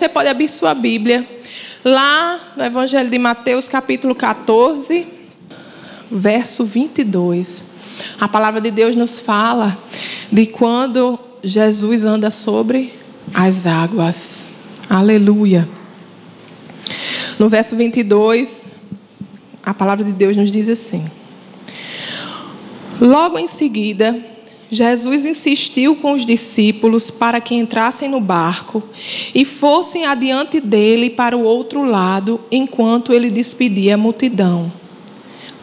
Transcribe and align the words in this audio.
você 0.00 0.08
pode 0.08 0.30
abrir 0.30 0.48
sua 0.48 0.72
Bíblia 0.72 1.28
lá 1.84 2.40
no 2.56 2.64
Evangelho 2.64 3.10
de 3.10 3.18
Mateus, 3.18 3.68
capítulo 3.68 4.14
14, 4.14 5.06
verso 6.10 6.64
22. 6.64 7.62
A 8.18 8.26
palavra 8.26 8.62
de 8.62 8.70
Deus 8.70 8.96
nos 8.96 9.20
fala 9.20 9.76
de 10.32 10.46
quando 10.46 11.20
Jesus 11.44 12.02
anda 12.02 12.30
sobre 12.30 12.94
as 13.34 13.66
águas. 13.66 14.48
Aleluia. 14.88 15.68
No 17.38 17.50
verso 17.50 17.76
22, 17.76 18.70
a 19.62 19.74
palavra 19.74 20.02
de 20.02 20.12
Deus 20.12 20.34
nos 20.34 20.50
diz 20.50 20.70
assim: 20.70 21.10
Logo 22.98 23.38
em 23.38 23.46
seguida, 23.46 24.18
Jesus 24.70 25.24
insistiu 25.24 25.96
com 25.96 26.12
os 26.12 26.24
discípulos 26.24 27.10
para 27.10 27.40
que 27.40 27.56
entrassem 27.56 28.08
no 28.08 28.20
barco 28.20 28.80
e 29.34 29.44
fossem 29.44 30.06
adiante 30.06 30.60
dele 30.60 31.10
para 31.10 31.36
o 31.36 31.42
outro 31.42 31.82
lado, 31.82 32.40
enquanto 32.52 33.12
ele 33.12 33.30
despedia 33.30 33.94
a 33.94 33.98
multidão. 33.98 34.72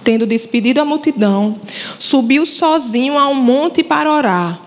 Tendo 0.03 0.25
despedido 0.25 0.81
a 0.81 0.85
multidão, 0.85 1.59
subiu 1.97 2.45
sozinho 2.45 3.17
a 3.17 3.29
um 3.29 3.35
monte 3.35 3.81
para 3.81 4.11
orar. 4.11 4.61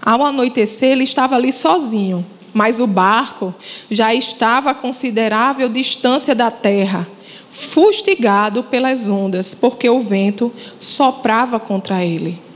Ao 0.00 0.24
anoitecer, 0.24 0.90
ele 0.90 1.04
estava 1.04 1.34
ali 1.34 1.52
sozinho, 1.52 2.24
mas 2.54 2.78
o 2.78 2.86
barco 2.86 3.52
já 3.90 4.14
estava 4.14 4.70
a 4.70 4.74
considerável 4.74 5.68
distância 5.68 6.34
da 6.34 6.50
terra, 6.50 7.08
fustigado 7.48 8.62
pelas 8.62 9.08
ondas, 9.08 9.52
porque 9.52 9.90
o 9.90 9.98
vento 9.98 10.52
soprava 10.78 11.58
contra 11.58 12.04
ele. 12.04 12.49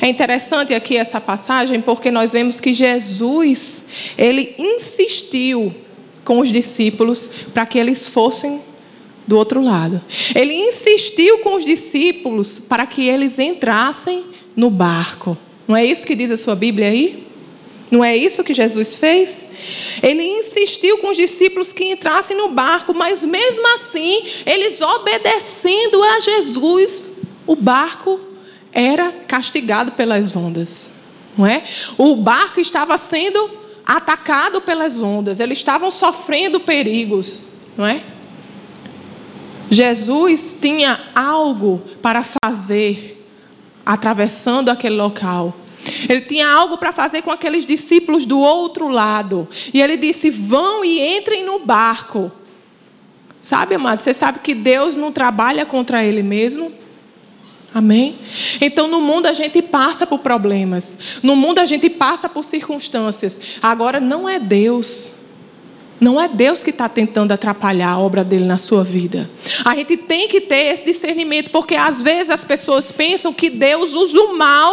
É 0.00 0.08
interessante 0.08 0.74
aqui 0.74 0.96
essa 0.96 1.20
passagem 1.20 1.80
porque 1.80 2.10
nós 2.10 2.32
vemos 2.32 2.60
que 2.60 2.72
Jesus, 2.72 3.86
ele 4.16 4.54
insistiu 4.58 5.74
com 6.24 6.40
os 6.40 6.50
discípulos 6.50 7.30
para 7.52 7.66
que 7.66 7.78
eles 7.78 8.06
fossem 8.06 8.60
do 9.26 9.36
outro 9.36 9.62
lado. 9.62 10.00
Ele 10.34 10.54
insistiu 10.54 11.38
com 11.38 11.56
os 11.56 11.64
discípulos 11.64 12.58
para 12.58 12.86
que 12.86 13.08
eles 13.08 13.38
entrassem 13.38 14.24
no 14.54 14.70
barco. 14.70 15.36
Não 15.66 15.76
é 15.76 15.84
isso 15.84 16.06
que 16.06 16.14
diz 16.14 16.30
a 16.30 16.36
sua 16.36 16.54
Bíblia 16.54 16.88
aí? 16.88 17.26
Não 17.90 18.04
é 18.04 18.16
isso 18.16 18.42
que 18.42 18.52
Jesus 18.52 18.96
fez? 18.96 19.46
Ele 20.02 20.22
insistiu 20.22 20.98
com 20.98 21.10
os 21.10 21.16
discípulos 21.16 21.72
que 21.72 21.84
entrassem 21.84 22.36
no 22.36 22.48
barco, 22.48 22.92
mas 22.92 23.22
mesmo 23.22 23.66
assim, 23.74 24.22
eles 24.44 24.80
obedecendo 24.80 26.02
a 26.02 26.20
Jesus, 26.20 27.12
o 27.46 27.54
barco 27.54 28.20
era 28.76 29.10
castigado 29.26 29.92
pelas 29.92 30.36
ondas, 30.36 30.90
não 31.34 31.46
é? 31.46 31.64
O 31.96 32.14
barco 32.14 32.60
estava 32.60 32.98
sendo 32.98 33.50
atacado 33.86 34.60
pelas 34.60 35.00
ondas, 35.00 35.40
eles 35.40 35.56
estavam 35.56 35.90
sofrendo 35.90 36.60
perigos, 36.60 37.38
não 37.74 37.86
é? 37.86 38.02
Jesus 39.70 40.58
tinha 40.60 41.00
algo 41.14 41.82
para 42.02 42.22
fazer 42.22 43.26
atravessando 43.84 44.68
aquele 44.68 44.96
local. 44.96 45.56
Ele 46.06 46.20
tinha 46.20 46.46
algo 46.46 46.76
para 46.76 46.92
fazer 46.92 47.22
com 47.22 47.30
aqueles 47.30 47.64
discípulos 47.64 48.26
do 48.26 48.38
outro 48.38 48.88
lado. 48.88 49.48
E 49.72 49.80
ele 49.80 49.96
disse: 49.96 50.28
Vão 50.28 50.84
e 50.84 51.00
entrem 51.16 51.44
no 51.44 51.60
barco. 51.60 52.30
Sabe, 53.40 53.76
amado, 53.76 54.02
você 54.02 54.12
sabe 54.12 54.40
que 54.40 54.54
Deus 54.54 54.96
não 54.96 55.10
trabalha 55.12 55.64
contra 55.64 56.04
Ele 56.04 56.22
mesmo? 56.22 56.72
Amém? 57.76 58.18
Então, 58.58 58.88
no 58.88 59.02
mundo 59.02 59.26
a 59.26 59.34
gente 59.34 59.60
passa 59.60 60.06
por 60.06 60.20
problemas, 60.20 61.20
no 61.22 61.36
mundo 61.36 61.58
a 61.58 61.66
gente 61.66 61.90
passa 61.90 62.26
por 62.26 62.42
circunstâncias. 62.42 63.38
Agora, 63.60 64.00
não 64.00 64.26
é 64.26 64.38
Deus. 64.38 65.12
Não 66.00 66.18
é 66.18 66.26
Deus 66.26 66.62
que 66.62 66.70
está 66.70 66.88
tentando 66.88 67.32
atrapalhar 67.32 67.90
a 67.90 67.98
obra 67.98 68.24
dele 68.24 68.46
na 68.46 68.56
sua 68.56 68.82
vida. 68.82 69.28
A 69.62 69.74
gente 69.74 69.94
tem 69.94 70.26
que 70.26 70.40
ter 70.40 70.72
esse 70.72 70.86
discernimento, 70.86 71.50
porque 71.50 71.74
às 71.74 72.00
vezes 72.00 72.30
as 72.30 72.42
pessoas 72.42 72.90
pensam 72.90 73.30
que 73.30 73.50
Deus 73.50 73.92
usa 73.92 74.18
o 74.20 74.38
mal 74.38 74.72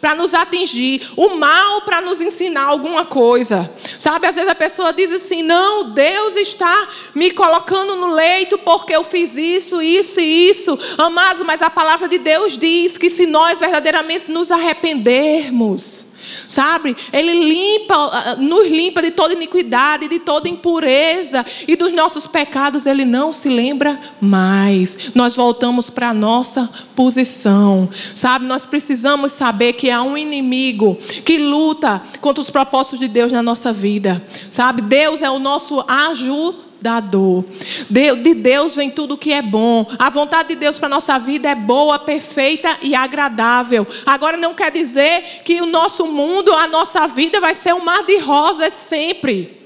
para 0.00 0.14
nos 0.14 0.34
atingir, 0.34 1.08
o 1.16 1.36
mal 1.36 1.82
para 1.82 2.00
nos 2.00 2.20
ensinar 2.20 2.64
alguma 2.64 3.04
coisa. 3.04 3.70
Sabe, 3.98 4.26
às 4.26 4.34
vezes 4.34 4.50
a 4.50 4.54
pessoa 4.54 4.92
diz 4.92 5.12
assim: 5.12 5.42
não, 5.42 5.90
Deus 5.90 6.36
está 6.36 6.88
me 7.14 7.30
colocando 7.30 7.96
no 7.96 8.12
leito 8.12 8.58
porque 8.58 8.94
eu 8.94 9.04
fiz 9.04 9.36
isso, 9.36 9.80
isso 9.80 10.20
e 10.20 10.48
isso. 10.48 10.78
Amados, 10.98 11.44
mas 11.44 11.62
a 11.62 11.70
palavra 11.70 12.08
de 12.08 12.18
Deus 12.18 12.56
diz 12.56 12.96
que 12.96 13.10
se 13.10 13.26
nós 13.26 13.60
verdadeiramente 13.60 14.30
nos 14.30 14.50
arrependermos, 14.50 16.06
Sabe? 16.46 16.96
Ele 17.12 17.32
limpa, 17.32 17.94
ah, 17.94 18.22
ah, 18.26 18.36
nos 18.36 18.68
limpa 18.68 19.02
de 19.02 19.10
toda 19.10 19.34
iniquidade, 19.34 20.08
de 20.08 20.18
toda 20.18 20.48
impureza 20.48 21.44
e 21.66 21.76
dos 21.76 21.92
nossos 21.92 22.26
pecados 22.26 22.86
ele 22.86 23.04
não 23.04 23.32
se 23.32 23.48
lembra 23.48 24.00
mais. 24.20 25.10
Nós 25.14 25.36
voltamos 25.36 25.90
para 25.90 26.10
a 26.10 26.14
nossa 26.14 26.68
posição. 26.94 27.88
Sabe? 28.14 28.46
Nós 28.46 28.66
precisamos 28.66 29.32
saber 29.32 29.74
que 29.74 29.90
há 29.90 30.02
um 30.02 30.16
inimigo 30.16 30.96
que 31.24 31.38
luta 31.38 32.02
contra 32.20 32.40
os 32.40 32.50
propósitos 32.50 33.00
de 33.00 33.08
Deus 33.08 33.32
na 33.32 33.42
nossa 33.42 33.72
vida. 33.72 34.24
Sabe? 34.50 34.82
Deus 34.82 35.22
é 35.22 35.30
o 35.30 35.38
nosso 35.38 35.84
ajudador 35.88 36.73
da 36.84 37.00
dor. 37.00 37.46
De 37.88 38.34
Deus 38.34 38.76
vem 38.76 38.90
tudo 38.90 39.14
o 39.14 39.16
que 39.16 39.32
é 39.32 39.40
bom. 39.40 39.86
A 39.98 40.10
vontade 40.10 40.50
de 40.50 40.56
Deus 40.56 40.78
para 40.78 40.88
a 40.88 40.90
nossa 40.90 41.18
vida 41.18 41.48
é 41.48 41.54
boa, 41.54 41.98
perfeita 41.98 42.76
e 42.82 42.94
agradável. 42.94 43.86
Agora 44.04 44.36
não 44.36 44.52
quer 44.52 44.70
dizer 44.70 45.40
que 45.46 45.62
o 45.62 45.66
nosso 45.66 46.06
mundo, 46.06 46.52
a 46.52 46.66
nossa 46.66 47.06
vida 47.06 47.40
vai 47.40 47.54
ser 47.54 47.72
um 47.74 47.82
mar 47.82 48.04
de 48.04 48.18
rosas 48.18 48.74
sempre. 48.74 49.62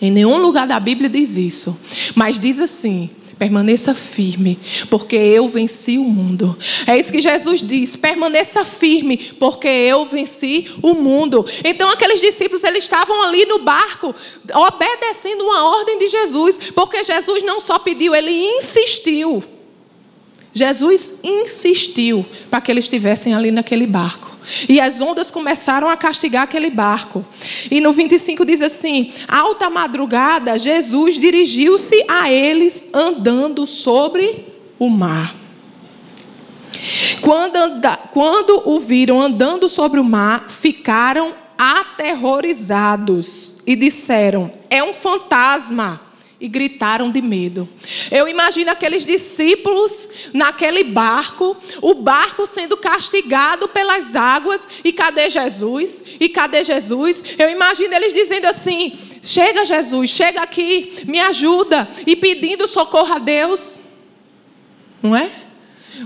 Em 0.00 0.10
nenhum 0.10 0.38
lugar 0.38 0.66
da 0.66 0.80
Bíblia 0.80 1.10
diz 1.10 1.36
isso. 1.36 1.78
Mas 2.14 2.38
diz 2.38 2.58
assim: 2.58 3.10
Permaneça 3.38 3.94
firme, 3.94 4.58
porque 4.88 5.16
eu 5.16 5.48
venci 5.48 5.98
o 5.98 6.04
mundo. 6.04 6.56
É 6.86 6.98
isso 6.98 7.12
que 7.12 7.20
Jesus 7.20 7.60
diz: 7.62 7.96
permaneça 7.96 8.64
firme, 8.64 9.16
porque 9.38 9.68
eu 9.68 10.04
venci 10.04 10.68
o 10.82 10.94
mundo. 10.94 11.44
Então 11.64 11.90
aqueles 11.90 12.20
discípulos 12.20 12.64
eles 12.64 12.84
estavam 12.84 13.22
ali 13.22 13.44
no 13.46 13.60
barco, 13.60 14.14
obedecendo 14.52 15.44
uma 15.44 15.64
ordem 15.78 15.98
de 15.98 16.08
Jesus, 16.08 16.58
porque 16.74 17.02
Jesus 17.02 17.42
não 17.42 17.60
só 17.60 17.78
pediu, 17.78 18.14
ele 18.14 18.30
insistiu. 18.30 19.53
Jesus 20.54 21.16
insistiu 21.22 22.24
para 22.48 22.60
que 22.60 22.70
eles 22.70 22.84
estivessem 22.84 23.34
ali 23.34 23.50
naquele 23.50 23.88
barco. 23.88 24.34
E 24.68 24.80
as 24.80 25.00
ondas 25.00 25.30
começaram 25.30 25.88
a 25.88 25.96
castigar 25.96 26.44
aquele 26.44 26.70
barco. 26.70 27.26
E 27.70 27.80
no 27.80 27.92
25 27.92 28.46
diz 28.46 28.62
assim: 28.62 29.12
alta 29.26 29.68
madrugada, 29.68 30.56
Jesus 30.56 31.18
dirigiu-se 31.18 32.04
a 32.06 32.30
eles 32.30 32.88
andando 32.94 33.66
sobre 33.66 34.46
o 34.78 34.88
mar. 34.88 35.34
Quando, 37.20 37.56
anda, 37.56 37.96
quando 37.96 38.62
o 38.68 38.78
viram 38.78 39.20
andando 39.20 39.68
sobre 39.68 39.98
o 39.98 40.04
mar, 40.04 40.48
ficaram 40.48 41.34
aterrorizados 41.58 43.56
e 43.66 43.74
disseram: 43.74 44.52
É 44.70 44.84
um 44.84 44.92
fantasma 44.92 46.03
e 46.44 46.48
gritaram 46.48 47.10
de 47.10 47.22
medo. 47.22 47.66
Eu 48.10 48.28
imagino 48.28 48.70
aqueles 48.70 49.06
discípulos 49.06 50.10
naquele 50.34 50.84
barco, 50.84 51.56
o 51.80 51.94
barco 51.94 52.44
sendo 52.44 52.76
castigado 52.76 53.66
pelas 53.66 54.14
águas, 54.14 54.68
e 54.84 54.92
cadê 54.92 55.30
Jesus? 55.30 56.04
E 56.20 56.28
cadê 56.28 56.62
Jesus? 56.62 57.24
Eu 57.38 57.48
imagino 57.48 57.94
eles 57.94 58.12
dizendo 58.12 58.44
assim: 58.44 58.98
Chega, 59.22 59.64
Jesus, 59.64 60.10
chega 60.10 60.42
aqui, 60.42 60.92
me 61.06 61.18
ajuda, 61.18 61.88
e 62.06 62.14
pedindo 62.14 62.68
socorro 62.68 63.14
a 63.14 63.18
Deus, 63.18 63.80
não 65.02 65.16
é? 65.16 65.30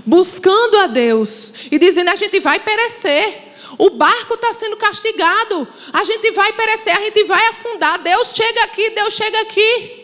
Buscando 0.05 0.77
a 0.77 0.87
Deus 0.87 1.53
e 1.69 1.77
dizendo: 1.77 2.11
A 2.11 2.15
gente 2.15 2.39
vai 2.39 2.61
perecer. 2.61 3.49
O 3.77 3.89
barco 3.89 4.35
está 4.35 4.53
sendo 4.53 4.77
castigado. 4.77 5.67
A 5.91 6.03
gente 6.05 6.31
vai 6.31 6.53
perecer, 6.53 6.95
a 6.95 7.01
gente 7.01 7.25
vai 7.25 7.45
afundar. 7.47 8.01
Deus 8.01 8.31
chega 8.33 8.63
aqui, 8.63 8.89
Deus 8.91 9.13
chega 9.13 9.41
aqui. 9.41 9.98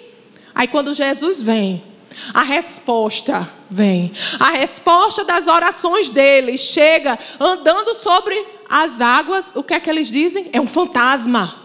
Aí 0.56 0.68
quando 0.68 0.94
Jesus 0.94 1.42
vem, 1.42 1.84
a 2.34 2.42
resposta 2.42 3.48
vem. 3.70 4.14
A 4.40 4.52
resposta 4.52 5.26
das 5.26 5.48
orações 5.48 6.10
deles 6.10 6.62
chega 6.62 7.20
andando 7.40 7.94
sobre 7.94 8.42
as 8.70 9.02
águas. 9.02 9.54
O 9.56 9.64
que 9.64 9.74
é 9.74 9.80
que 9.80 9.90
eles 9.90 10.08
dizem? 10.08 10.50
É 10.54 10.62
um 10.62 10.68
fantasma. 10.68 11.56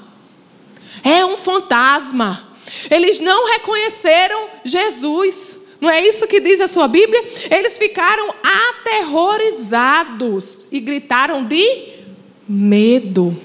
É 1.04 1.24
um 1.24 1.36
fantasma. 1.36 2.48
Eles 2.90 3.20
não 3.20 3.52
reconheceram 3.52 4.48
Jesus. 4.64 5.58
Não 5.80 5.88
é 5.88 6.04
isso 6.06 6.26
que 6.26 6.40
diz 6.40 6.60
a 6.60 6.68
sua 6.68 6.88
Bíblia? 6.88 7.24
Eles 7.50 7.78
ficaram 7.78 8.34
aterrorizados 8.42 10.66
e 10.70 10.80
gritaram 10.80 11.44
de 11.44 12.00
medo. 12.48 13.36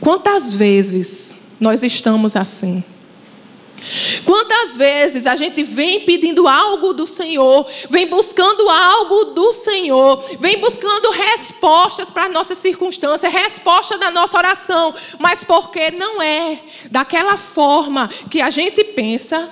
Quantas 0.00 0.52
vezes 0.52 1.36
nós 1.60 1.82
estamos 1.82 2.34
assim? 2.34 2.82
Quantas 4.24 4.76
vezes 4.76 5.26
a 5.26 5.36
gente 5.36 5.62
vem 5.62 6.00
pedindo 6.00 6.46
algo 6.46 6.92
do 6.92 7.06
Senhor, 7.06 7.66
vem 7.88 8.06
buscando 8.06 8.68
algo 8.68 9.26
do 9.26 9.52
Senhor, 9.52 10.22
vem 10.38 10.58
buscando 10.58 11.10
respostas 11.10 12.10
para 12.10 12.24
as 12.26 12.32
nossas 12.32 12.58
circunstâncias, 12.58 13.32
resposta 13.32 13.98
da 13.98 14.10
nossa 14.10 14.36
oração, 14.36 14.94
mas 15.18 15.44
porque 15.44 15.90
não 15.90 16.20
é 16.20 16.60
daquela 16.90 17.36
forma 17.36 18.08
que 18.30 18.40
a 18.40 18.50
gente 18.50 18.82
pensa, 18.84 19.50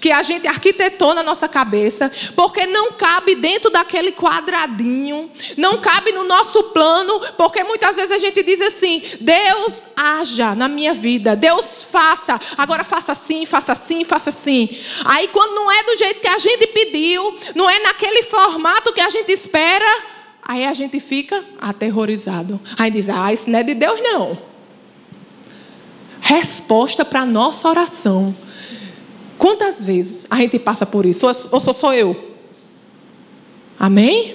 que 0.00 0.10
a 0.10 0.22
gente 0.22 0.46
arquitetou 0.46 1.14
na 1.14 1.22
nossa 1.22 1.48
cabeça, 1.48 2.10
porque 2.34 2.66
não 2.66 2.92
cabe 2.92 3.34
dentro 3.34 3.70
daquele 3.70 4.12
quadradinho, 4.12 5.30
não 5.56 5.78
cabe 5.78 6.12
no 6.12 6.24
nosso 6.24 6.62
plano, 6.64 7.20
porque 7.36 7.64
muitas 7.64 7.96
vezes 7.96 8.10
a 8.10 8.18
gente 8.18 8.42
diz 8.42 8.60
assim: 8.60 9.02
Deus 9.20 9.86
haja 9.96 10.54
na 10.54 10.68
minha 10.68 10.92
vida, 10.92 11.34
Deus 11.34 11.84
faça, 11.84 12.40
agora 12.56 12.84
faça 12.84 13.12
assim, 13.12 13.46
faça 13.46 13.72
assim, 13.72 14.04
faça 14.04 14.30
assim. 14.30 14.68
Aí 15.04 15.28
quando 15.28 15.54
não 15.54 15.70
é 15.70 15.82
do 15.82 15.96
jeito 15.96 16.20
que 16.20 16.28
a 16.28 16.38
gente 16.38 16.66
pediu, 16.68 17.36
não 17.54 17.68
é 17.68 17.78
naquele 17.80 18.22
formato 18.22 18.92
que 18.92 19.00
a 19.00 19.10
gente 19.10 19.32
espera, 19.32 20.04
aí 20.42 20.64
a 20.64 20.72
gente 20.72 21.00
fica 21.00 21.44
aterrorizado. 21.60 22.60
Aí 22.76 22.90
diz: 22.90 23.08
Ah, 23.08 23.32
isso 23.32 23.48
não 23.48 23.58
é 23.58 23.62
de 23.62 23.74
Deus, 23.74 24.00
não. 24.00 24.50
Resposta 26.20 27.04
para 27.04 27.20
a 27.20 27.26
nossa 27.26 27.68
oração 27.68 28.36
Quantas 29.40 29.82
vezes 29.82 30.26
a 30.28 30.36
gente 30.36 30.58
passa 30.58 30.84
por 30.84 31.06
isso? 31.06 31.26
Ou 31.26 31.58
sou 31.58 31.72
só 31.72 31.94
eu? 31.94 32.34
Amém? 33.78 34.34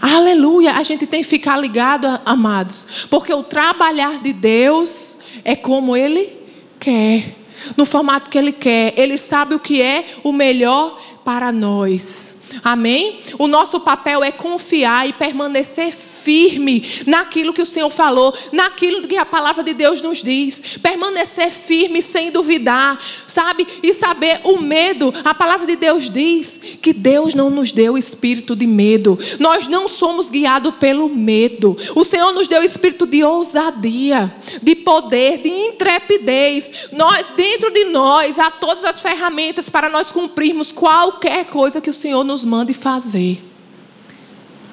Aleluia. 0.00 0.74
A 0.74 0.84
gente 0.84 1.08
tem 1.08 1.24
que 1.24 1.28
ficar 1.28 1.56
ligado, 1.56 2.06
amados. 2.24 2.86
Porque 3.10 3.34
o 3.34 3.42
trabalhar 3.42 4.22
de 4.22 4.32
Deus 4.32 5.18
é 5.44 5.56
como 5.56 5.96
Ele 5.96 6.32
quer. 6.78 7.34
No 7.76 7.84
formato 7.84 8.30
que 8.30 8.38
Ele 8.38 8.52
quer. 8.52 8.94
Ele 8.96 9.18
sabe 9.18 9.56
o 9.56 9.58
que 9.58 9.82
é 9.82 10.06
o 10.22 10.32
melhor 10.32 11.02
para 11.24 11.50
nós. 11.50 12.35
Amém? 12.62 13.18
O 13.38 13.46
nosso 13.46 13.80
papel 13.80 14.22
é 14.22 14.30
confiar 14.30 15.08
e 15.08 15.12
permanecer 15.12 15.92
firme 15.92 16.84
naquilo 17.06 17.52
que 17.52 17.62
o 17.62 17.66
Senhor 17.66 17.90
falou, 17.90 18.34
naquilo 18.52 19.06
que 19.06 19.16
a 19.16 19.24
palavra 19.24 19.62
de 19.62 19.72
Deus 19.72 20.00
nos 20.00 20.22
diz. 20.22 20.78
Permanecer 20.82 21.52
firme 21.52 22.02
sem 22.02 22.32
duvidar, 22.32 23.00
sabe? 23.26 23.66
E 23.82 23.94
saber 23.94 24.40
o 24.42 24.58
medo. 24.58 25.12
A 25.24 25.32
palavra 25.32 25.66
de 25.66 25.76
Deus 25.76 26.10
diz 26.10 26.60
que 26.82 26.92
Deus 26.92 27.34
não 27.34 27.50
nos 27.50 27.70
deu 27.70 27.96
espírito 27.96 28.56
de 28.56 28.66
medo. 28.66 29.18
Nós 29.38 29.68
não 29.68 29.86
somos 29.86 30.28
guiados 30.28 30.74
pelo 30.76 31.08
medo. 31.08 31.76
O 31.94 32.04
Senhor 32.04 32.32
nos 32.32 32.48
deu 32.48 32.62
espírito 32.62 33.06
de 33.06 33.22
ousadia, 33.22 34.34
de 34.60 34.74
poder, 34.74 35.38
de 35.38 35.48
intrepidez. 35.48 36.88
Nós, 36.90 37.24
dentro 37.36 37.70
de 37.70 37.84
nós 37.84 38.38
há 38.38 38.50
todas 38.50 38.84
as 38.84 39.00
ferramentas 39.00 39.68
para 39.68 39.88
nós 39.88 40.10
cumprirmos 40.10 40.72
qualquer 40.72 41.46
coisa 41.46 41.80
que 41.80 41.90
o 41.90 41.94
Senhor 41.94 42.24
nos 42.24 42.35
mande 42.44 42.74
fazer. 42.74 43.42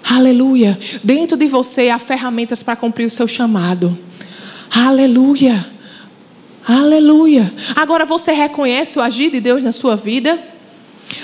Aleluia. 0.04 0.78
Dentro 1.04 1.38
de 1.38 1.48
você 1.48 1.90
há 1.90 1.98
ferramentas 1.98 2.62
para 2.62 2.76
cumprir 2.76 3.06
o 3.06 3.10
seu 3.10 3.28
chamado. 3.28 3.98
Aleluia. 4.70 5.66
Aleluia. 6.68 7.54
Agora 7.76 8.06
você 8.06 8.32
reconhece 8.32 8.98
o 8.98 9.02
agir 9.02 9.32
de 9.32 9.40
Deus 9.40 9.64
na 9.64 9.72
sua 9.72 9.96
vida? 9.96 10.42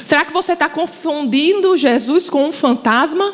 Será 0.04 0.26
que 0.26 0.34
você 0.34 0.54
está 0.54 0.70
confundindo 0.70 1.78
Jesus 1.78 2.30
com 2.30 2.46
um 2.46 2.52
fantasma? 2.52 3.34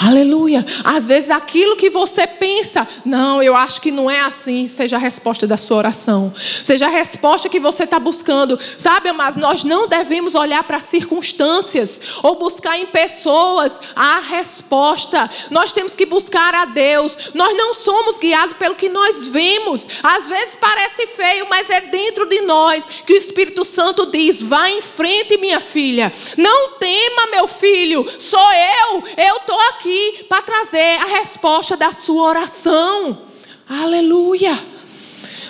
Aleluia. 0.00 0.64
Às 0.84 1.08
vezes 1.08 1.28
aquilo 1.28 1.74
que 1.74 1.90
você 1.90 2.24
pensa, 2.24 2.86
não, 3.04 3.42
eu 3.42 3.56
acho 3.56 3.80
que 3.80 3.90
não 3.90 4.08
é 4.08 4.20
assim, 4.20 4.68
seja 4.68 4.94
a 4.94 4.98
resposta 4.98 5.44
da 5.44 5.56
sua 5.56 5.78
oração. 5.78 6.32
Seja 6.62 6.86
a 6.86 6.90
resposta 6.90 7.48
que 7.48 7.58
você 7.58 7.82
está 7.82 7.98
buscando. 7.98 8.56
Sabe, 8.78 9.10
mas 9.10 9.36
nós 9.36 9.64
não 9.64 9.88
devemos 9.88 10.36
olhar 10.36 10.62
para 10.62 10.78
circunstâncias 10.78 12.00
ou 12.22 12.36
buscar 12.36 12.78
em 12.78 12.86
pessoas 12.86 13.80
a 13.96 14.20
resposta. 14.20 15.28
Nós 15.50 15.72
temos 15.72 15.96
que 15.96 16.06
buscar 16.06 16.54
a 16.54 16.64
Deus. 16.64 17.32
Nós 17.34 17.56
não 17.56 17.74
somos 17.74 18.18
guiados 18.18 18.54
pelo 18.54 18.76
que 18.76 18.88
nós 18.88 19.26
vemos. 19.26 19.88
Às 20.00 20.28
vezes 20.28 20.54
parece 20.54 21.08
feio, 21.08 21.48
mas 21.50 21.70
é 21.70 21.80
dentro 21.80 22.24
de 22.26 22.40
nós 22.42 22.86
que 23.04 23.14
o 23.14 23.16
Espírito 23.16 23.64
Santo 23.64 24.06
diz: 24.06 24.40
vá 24.40 24.70
em 24.70 24.80
frente, 24.80 25.36
minha 25.38 25.60
filha. 25.60 26.12
Não 26.36 26.74
tema, 26.74 27.26
meu 27.32 27.48
filho. 27.48 28.06
Sou 28.20 28.52
eu. 28.52 29.02
Eu 29.16 29.36
estou 29.38 29.58
aqui 29.70 29.87
aqui 29.88 30.24
para 30.28 30.42
trazer 30.42 30.98
a 31.00 31.18
resposta 31.18 31.76
da 31.76 31.92
sua 31.92 32.22
oração. 32.28 33.22
Aleluia. 33.68 34.58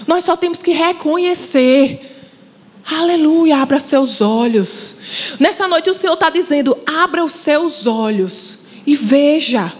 Nós 0.06 0.24
só 0.24 0.36
temos 0.36 0.62
que 0.62 0.70
reconhecer. 0.70 2.16
Aleluia, 2.86 3.58
abra 3.58 3.78
seus 3.78 4.20
olhos. 4.20 4.96
Nessa 5.38 5.68
noite 5.68 5.90
o 5.90 5.94
Senhor 5.94 6.14
está 6.14 6.30
dizendo: 6.30 6.78
abra 6.86 7.24
os 7.24 7.34
seus 7.34 7.86
olhos 7.86 8.60
e 8.86 8.94
veja. 8.94 9.72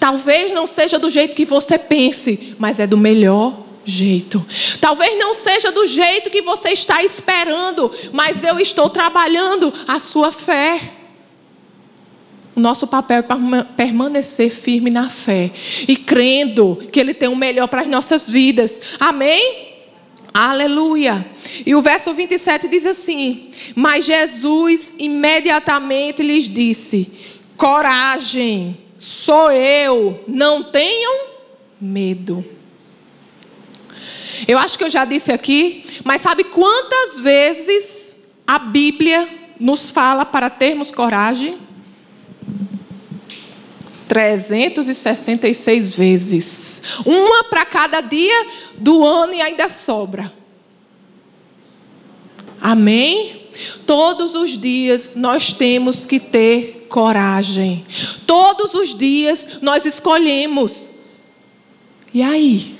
Talvez 0.00 0.50
não 0.50 0.66
seja 0.66 0.98
do 0.98 1.08
jeito 1.08 1.36
que 1.36 1.44
você 1.44 1.78
pense, 1.78 2.56
mas 2.58 2.80
é 2.80 2.86
do 2.86 2.96
melhor 2.96 3.64
jeito. 3.84 4.44
Talvez 4.80 5.16
não 5.18 5.32
seja 5.32 5.70
do 5.70 5.86
jeito 5.86 6.30
que 6.30 6.42
você 6.42 6.70
está 6.70 7.04
esperando, 7.04 7.92
mas 8.12 8.42
eu 8.42 8.58
estou 8.58 8.90
trabalhando 8.90 9.72
a 9.86 10.00
sua 10.00 10.32
fé. 10.32 10.97
O 12.58 12.60
nosso 12.60 12.88
papel 12.88 13.18
é 13.18 13.62
permanecer 13.76 14.50
firme 14.50 14.90
na 14.90 15.08
fé 15.08 15.52
e 15.86 15.94
crendo 15.94 16.74
que 16.90 16.98
Ele 16.98 17.14
tem 17.14 17.28
o 17.28 17.36
melhor 17.36 17.68
para 17.68 17.82
as 17.82 17.86
nossas 17.86 18.28
vidas. 18.28 18.80
Amém? 18.98 19.76
Aleluia. 20.34 21.24
E 21.64 21.72
o 21.76 21.80
verso 21.80 22.12
27 22.12 22.66
diz 22.66 22.84
assim: 22.84 23.50
Mas 23.76 24.06
Jesus 24.06 24.92
imediatamente 24.98 26.20
lhes 26.20 26.48
disse: 26.48 27.08
Coragem, 27.56 28.76
sou 28.98 29.52
eu, 29.52 30.24
não 30.26 30.64
tenham 30.64 31.26
medo. 31.80 32.44
Eu 34.48 34.58
acho 34.58 34.76
que 34.76 34.82
eu 34.82 34.90
já 34.90 35.04
disse 35.04 35.30
aqui, 35.30 35.84
mas 36.02 36.22
sabe 36.22 36.42
quantas 36.42 37.20
vezes 37.20 38.18
a 38.44 38.58
Bíblia 38.58 39.28
nos 39.60 39.90
fala 39.90 40.24
para 40.24 40.50
termos 40.50 40.90
coragem? 40.90 41.67
366 44.08 45.94
vezes. 45.94 46.82
Uma 47.04 47.44
para 47.44 47.64
cada 47.64 48.00
dia 48.00 48.46
do 48.76 49.04
ano 49.04 49.34
e 49.34 49.40
ainda 49.40 49.68
sobra. 49.68 50.32
Amém? 52.60 53.48
Todos 53.86 54.34
os 54.34 54.58
dias 54.58 55.14
nós 55.14 55.52
temos 55.52 56.06
que 56.06 56.18
ter 56.18 56.86
coragem. 56.88 57.84
Todos 58.26 58.74
os 58.74 58.94
dias 58.94 59.58
nós 59.60 59.84
escolhemos. 59.84 60.92
E 62.12 62.22
aí? 62.22 62.76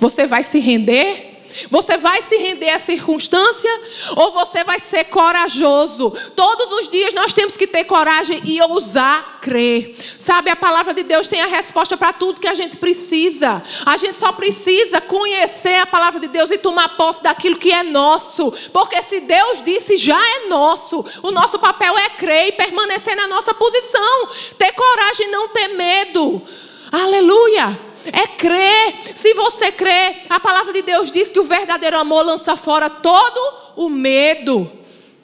Você 0.00 0.26
vai 0.26 0.42
se 0.42 0.58
render? 0.58 1.35
Você 1.70 1.96
vai 1.96 2.22
se 2.22 2.36
render 2.36 2.70
à 2.70 2.78
circunstância 2.78 3.70
ou 4.16 4.32
você 4.32 4.64
vai 4.64 4.78
ser 4.78 5.04
corajoso? 5.04 6.10
Todos 6.34 6.70
os 6.72 6.88
dias 6.88 7.14
nós 7.14 7.32
temos 7.32 7.56
que 7.56 7.66
ter 7.66 7.84
coragem 7.84 8.40
e 8.44 8.60
ousar 8.60 9.40
crer. 9.40 9.94
Sabe, 10.18 10.50
a 10.50 10.56
palavra 10.56 10.92
de 10.92 11.02
Deus 11.02 11.28
tem 11.28 11.40
a 11.40 11.46
resposta 11.46 11.96
para 11.96 12.12
tudo 12.12 12.40
que 12.40 12.48
a 12.48 12.54
gente 12.54 12.76
precisa. 12.76 13.62
A 13.84 13.96
gente 13.96 14.18
só 14.18 14.32
precisa 14.32 15.00
conhecer 15.00 15.76
a 15.76 15.86
palavra 15.86 16.20
de 16.20 16.28
Deus 16.28 16.50
e 16.50 16.58
tomar 16.58 16.96
posse 16.96 17.22
daquilo 17.22 17.56
que 17.56 17.72
é 17.72 17.82
nosso. 17.82 18.52
Porque 18.72 19.00
se 19.02 19.20
Deus 19.20 19.62
disse, 19.62 19.96
já 19.96 20.18
é 20.18 20.48
nosso. 20.48 21.04
O 21.22 21.30
nosso 21.30 21.58
papel 21.58 21.96
é 21.96 22.10
crer 22.10 22.48
e 22.48 22.52
permanecer 22.52 23.14
na 23.16 23.28
nossa 23.28 23.54
posição. 23.54 24.28
Ter 24.58 24.72
coragem 24.72 25.28
e 25.28 25.30
não 25.30 25.48
ter 25.48 25.68
medo. 25.68 26.42
Aleluia. 26.90 27.85
É 28.12 28.26
crer. 28.26 28.94
Se 29.14 29.34
você 29.34 29.70
crê, 29.72 30.16
a 30.28 30.40
palavra 30.40 30.72
de 30.72 30.82
Deus 30.82 31.10
diz 31.10 31.30
que 31.30 31.40
o 31.40 31.44
verdadeiro 31.44 31.98
amor 31.98 32.24
lança 32.24 32.56
fora 32.56 32.88
todo 32.88 33.54
o 33.76 33.88
medo. 33.88 34.70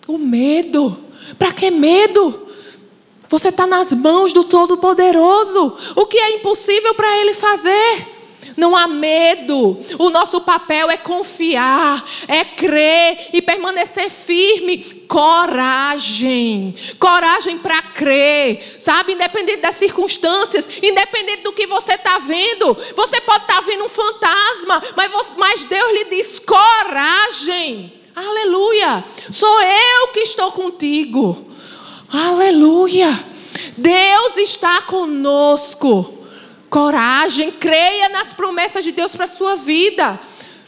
O 0.07 0.19
medo. 0.19 0.99
Para 1.39 1.53
que 1.53 1.71
medo? 1.71 2.49
Você 3.29 3.49
está 3.49 3.67
nas 3.67 3.93
mãos 3.93 4.33
do 4.33 4.45
Todo-Poderoso. 4.45 5.77
O 5.97 6.07
que 6.07 6.19
é 6.19 6.37
impossível 6.37 6.95
para 6.95 7.19
Ele 7.19 7.33
fazer? 7.33 8.12
Não 8.57 8.77
há 8.77 8.87
medo. 8.87 9.79
O 9.99 10.11
nosso 10.11 10.41
papel 10.41 10.91
é 10.91 10.97
confiar, 10.97 12.05
é 12.29 12.45
crer 12.45 13.31
e 13.33 13.41
permanecer 13.41 14.11
firme. 14.11 15.03
Coragem. 15.09 16.75
Coragem 16.99 17.59
para 17.59 17.83
crer. 17.83 18.63
Sabe? 18.79 19.13
Independente 19.13 19.61
das 19.61 19.77
circunstâncias, 19.77 20.69
independente 20.83 21.43
do 21.43 21.53
que 21.53 21.67
você 21.67 21.95
está 21.95 22.19
vendo. 22.19 22.75
Você 22.97 23.21
pode 23.21 23.43
estar 23.43 23.57
tá 23.57 23.61
vendo 23.61 23.85
um 23.85 23.89
fantasma, 23.89 24.83
mas, 24.97 25.13
você, 25.13 25.35
mas 25.37 25.65
Deus 25.65 25.93
lhe 25.93 26.05
diz: 26.05 26.39
coragem. 26.39 28.01
Aleluia. 28.15 29.05
Sou 29.31 29.61
eu 29.63 30.09
que 30.09 30.21
estou 30.21 30.53
contigo. 30.53 31.47
Aleluia. 32.11 33.25
Deus 33.77 34.37
está 34.37 34.83
conosco 34.83 36.22
coragem, 36.73 37.53
creia 37.53 38.09
nas 38.09 38.33
promessas 38.33 38.83
de 38.83 38.93
Deus 38.93 39.15
para 39.15 39.27
a 39.27 39.29
sua 39.29 39.57
vida. 39.57 40.19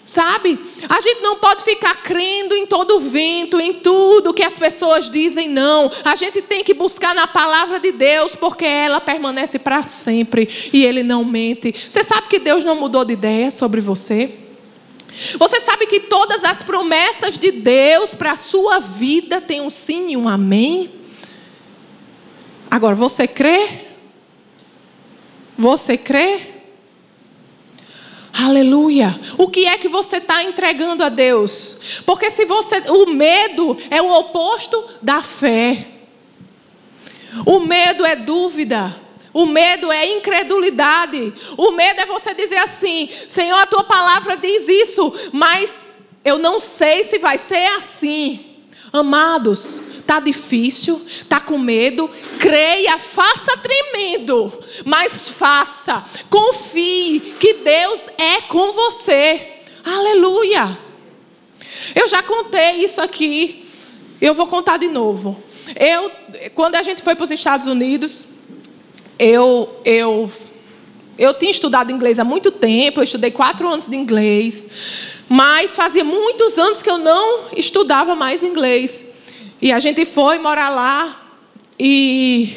Sabe? 0.05 0.61
A 0.87 1.01
gente 1.01 1.23
não 1.23 1.37
pode 1.37 1.65
ficar 1.65 2.03
crendo 2.03 2.55
em 2.55 2.67
todo 2.67 3.01
vento, 3.01 3.59
em 3.59 3.73
tudo 3.73 4.35
que 4.35 4.43
as 4.43 4.59
pessoas 4.59 5.09
dizem, 5.09 5.49
não. 5.49 5.91
A 6.05 6.15
gente 6.15 6.43
tem 6.43 6.63
que 6.63 6.75
buscar 6.75 7.15
na 7.15 7.27
palavra 7.27 7.81
de 7.81 7.91
Deus, 7.91 8.35
porque 8.35 8.67
ela 8.67 9.01
permanece 9.01 9.59
para 9.59 9.83
sempre 9.85 10.47
e 10.75 10.85
ele 10.85 11.03
não 11.03 11.25
mente. 11.25 11.75
Você 11.89 12.05
sabe 12.05 12.29
que 12.29 12.39
Deus 12.39 12.63
não 12.65 12.77
mudou 12.77 13.03
de 13.03 13.15
ideia 13.15 13.51
sobre 13.51 13.81
você? 13.81 14.31
Você 15.39 15.59
sabe 15.59 15.87
que 15.87 16.01
todas 16.01 16.45
as 16.45 16.63
promessas 16.63 17.39
de 17.39 17.51
Deus 17.51 18.13
para 18.13 18.33
a 18.33 18.37
sua 18.37 18.79
vida 18.79 19.41
têm 19.41 19.63
um 19.63 19.71
sim 19.71 20.11
e 20.11 20.19
um 20.19 20.29
amém? 20.29 20.91
Agora, 22.71 22.95
você 22.95 23.27
crê? 23.27 23.84
Você 25.65 25.97
crê? 25.97 26.43
Aleluia. 28.35 29.19
O 29.39 29.49
que 29.49 29.65
é 29.65 29.79
que 29.79 29.89
você 29.89 30.19
está 30.19 30.43
entregando 30.43 31.03
a 31.03 31.09
Deus? 31.09 31.79
Porque 32.05 32.31
se 32.31 32.45
você. 32.45 32.81
O 32.91 33.07
medo 33.07 33.75
é 33.91 34.03
o 34.03 34.13
oposto 34.13 34.85
da 35.01 35.23
fé. 35.23 35.87
O 37.47 37.61
medo 37.61 38.05
é 38.05 38.15
dúvida. 38.15 38.95
O 39.33 39.47
medo 39.47 39.91
é 39.91 40.07
incredulidade. 40.07 41.33
O 41.57 41.71
medo 41.71 41.99
é 41.99 42.05
você 42.05 42.35
dizer 42.35 42.59
assim: 42.59 43.09
Senhor, 43.27 43.57
a 43.57 43.65
tua 43.65 43.85
palavra 43.85 44.37
diz 44.37 44.69
isso, 44.69 45.11
mas 45.33 45.89
eu 46.23 46.37
não 46.37 46.61
sei 46.61 47.05
se 47.05 47.19
vai 47.19 47.39
ser 47.39 47.69
assim. 47.69 48.54
Amados, 48.95 49.83
Está 50.05 50.21
difícil, 50.21 51.01
está 51.07 51.41
com 51.41 51.57
medo, 51.57 52.11
creia, 52.39 52.99
faça 52.99 53.57
tremendo, 53.57 54.53
mas 54.85 55.31
faça, 55.31 56.05
confie 56.29 57.21
que 57.41 57.55
Deus 57.55 58.11
é 58.19 58.43
com 58.43 58.73
você. 58.73 59.49
Aleluia. 59.83 60.79
Eu 61.95 62.07
já 62.07 62.23
contei 62.23 62.85
isso 62.85 63.01
aqui, 63.01 63.67
eu 64.21 64.35
vou 64.35 64.47
contar 64.47 64.77
de 64.77 64.89
novo. 64.89 65.43
Eu, 65.75 66.11
quando 66.55 66.75
a 66.75 66.83
gente 66.83 67.01
foi 67.01 67.15
para 67.15 67.25
os 67.25 67.31
Estados 67.31 67.67
Unidos, 67.67 68.29
eu, 69.19 69.81
eu, 69.87 70.31
eu 71.17 71.33
tinha 71.33 71.51
estudado 71.51 71.91
inglês 71.91 72.19
há 72.19 72.25
muito 72.25 72.53
tempo, 72.53 73.01
eu 73.01 73.05
estudei 73.05 73.31
quatro 73.31 73.67
anos 73.67 73.89
de 73.89 73.97
inglês, 73.97 74.69
mas 75.29 75.77
fazia 75.77 76.05
muitos 76.05 76.59
anos 76.59 76.83
que 76.83 76.91
eu 76.91 76.99
não 76.99 77.45
estudava 77.57 78.15
mais 78.15 78.43
inglês. 78.43 79.05
E 79.61 79.73
a 79.73 79.79
gente 79.79 80.05
foi 80.05 80.39
morar 80.39 80.69
lá 80.69 81.23
e 81.79 82.57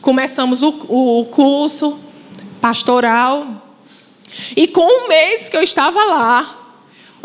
começamos 0.00 0.62
o, 0.62 0.68
o 0.88 1.24
curso 1.26 1.98
pastoral. 2.60 3.62
E 4.56 4.66
com 4.68 4.86
um 4.86 5.08
mês 5.08 5.48
que 5.48 5.56
eu 5.56 5.62
estava 5.62 6.04
lá, 6.04 6.64